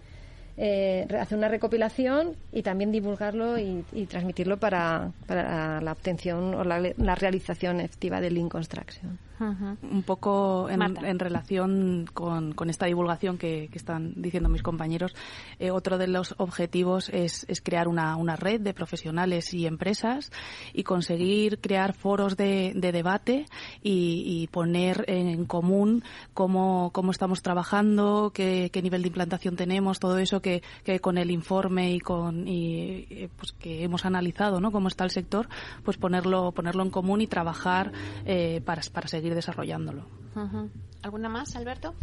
[0.56, 6.64] eh, hacer una recopilación y también divulgarlo y, y transmitirlo para, para la obtención o
[6.64, 9.20] la, la realización efectiva del Lean Construction.
[9.40, 15.14] Un poco en, relación con, con esta divulgación que, que están diciendo mis compañeros,
[15.60, 20.32] eh, otro de los objetivos es, es crear una, una red de profesionales y empresas
[20.74, 23.46] y conseguir crear foros de, de debate
[23.82, 26.04] y, y poner en común
[26.34, 31.18] cómo, cómo estamos trabajando, qué, qué nivel de implantación tenemos, todo eso que, que con
[31.18, 34.72] el informe y con y, eh, pues que hemos analizado, ¿no?
[34.72, 35.48] Cómo está el sector,
[35.84, 37.92] pues ponerlo ponerlo en común y trabajar
[38.26, 40.06] eh, para, para seguir desarrollándolo.
[40.36, 40.70] Ujú.
[41.02, 41.96] ¿Alguna más, Alberto?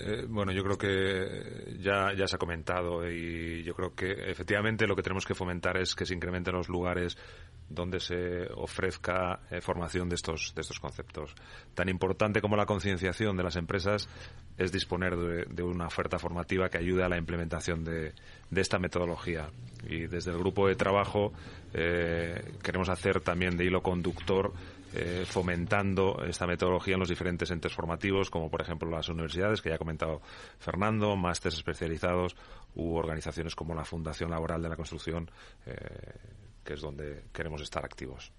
[0.00, 4.86] Eh, bueno, yo creo que ya, ya se ha comentado y yo creo que efectivamente
[4.86, 7.16] lo que tenemos que fomentar es que se incrementen los lugares
[7.68, 11.34] donde se ofrezca eh, formación de estos, de estos conceptos.
[11.74, 14.08] Tan importante como la concienciación de las empresas
[14.56, 18.14] es disponer de, de una oferta formativa que ayude a la implementación de,
[18.50, 19.50] de esta metodología.
[19.88, 21.32] Y desde el grupo de trabajo
[21.72, 24.52] eh, queremos hacer también de hilo conductor
[24.94, 29.70] eh, fomentando esta metodología en los diferentes entes formativos, como por ejemplo las universidades, que
[29.70, 30.20] ya ha comentado
[30.58, 32.36] Fernando, másteres especializados
[32.74, 35.30] u organizaciones como la Fundación Laboral de la Construcción,
[35.66, 35.76] eh,
[36.64, 38.32] que es donde queremos estar activos.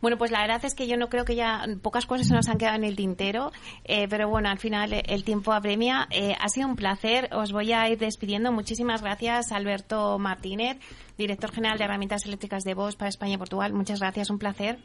[0.00, 2.48] Bueno, pues la verdad es que yo no creo que ya pocas cosas se nos
[2.48, 3.52] han quedado en el tintero,
[3.84, 6.08] eh, pero bueno, al final eh, el tiempo apremia.
[6.10, 7.28] Eh, ha sido un placer.
[7.32, 8.50] Os voy a ir despidiendo.
[8.50, 10.78] Muchísimas gracias, Alberto Martínez,
[11.18, 13.72] director general de herramientas eléctricas de Voz para España y Portugal.
[13.72, 14.78] Muchas gracias, un placer.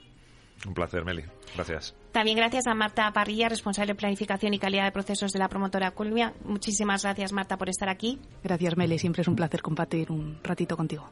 [0.66, 1.24] Un placer, Meli.
[1.54, 1.96] Gracias.
[2.12, 5.92] También gracias a Marta Parrilla, responsable de planificación y calidad de procesos de la promotora
[5.92, 6.34] Culmia.
[6.46, 8.20] Muchísimas gracias, Marta, por estar aquí.
[8.42, 8.98] Gracias, Meli.
[8.98, 11.10] Siempre es un placer compartir un ratito contigo.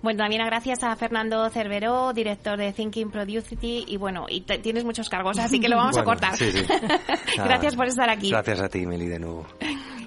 [0.00, 3.84] Bueno, también gracias a Fernando Cerveró, director de Thinking Productivity.
[3.88, 6.34] Y bueno, y tienes muchos cargos, así que lo vamos a cortar.
[7.36, 8.30] gracias por estar aquí.
[8.30, 9.46] Gracias a ti, Meli, de nuevo.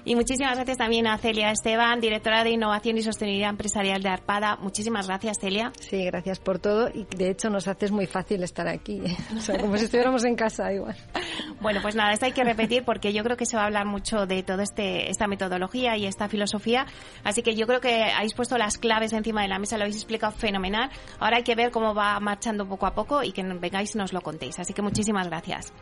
[0.04, 4.56] Y muchísimas gracias también a Celia Esteban, directora de Innovación y Sostenibilidad Empresarial de Arpada.
[4.56, 5.72] Muchísimas gracias, Celia.
[5.78, 9.00] Sí, gracias por todo y de hecho nos haces muy fácil estar aquí.
[9.36, 10.96] O sea, como si estuviéramos en casa igual.
[11.60, 13.86] Bueno, pues nada, esto hay que repetir porque yo creo que se va a hablar
[13.86, 16.86] mucho de toda este, esta metodología y esta filosofía.
[17.22, 19.96] Así que yo creo que habéis puesto las claves encima de la mesa, lo habéis
[19.96, 20.90] explicado fenomenal.
[21.20, 24.12] Ahora hay que ver cómo va marchando poco a poco y que vengáis y nos
[24.12, 24.58] lo contéis.
[24.58, 25.72] Así que muchísimas gracias.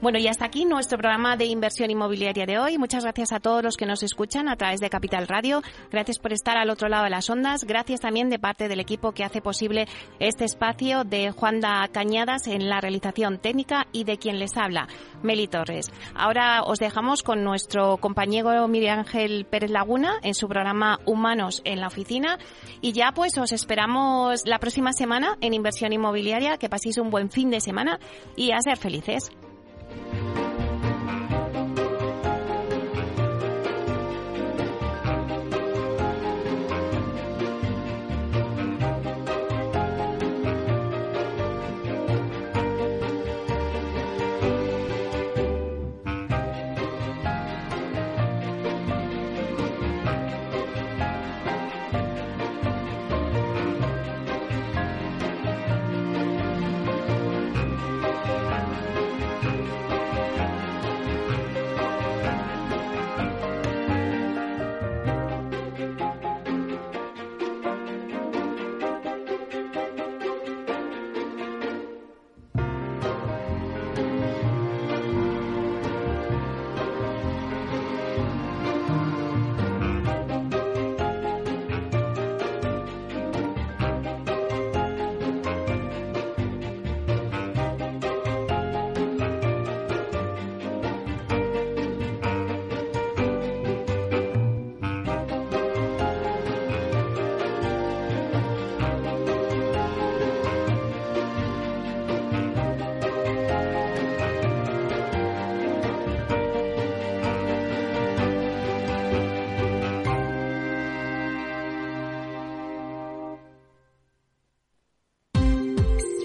[0.00, 2.78] Bueno, y hasta aquí nuestro programa de inversión inmobiliaria de hoy.
[2.78, 5.62] Muchas gracias a todos los que nos escuchan a través de Capital Radio.
[5.90, 7.64] Gracias por estar al otro lado de las ondas.
[7.64, 9.88] Gracias también de parte del equipo que hace posible
[10.20, 14.88] este espacio de Juanda Cañadas en la realización técnica y de quien les habla,
[15.22, 15.90] Meli Torres.
[16.14, 21.80] Ahora os dejamos con nuestro compañero Miguel Ángel Pérez Laguna en su programa Humanos en
[21.80, 22.38] la Oficina.
[22.80, 26.56] Y ya pues os esperamos la próxima semana en Inversión Inmobiliaria.
[26.56, 27.98] Que paséis un buen fin de semana
[28.36, 29.30] y a ser felices.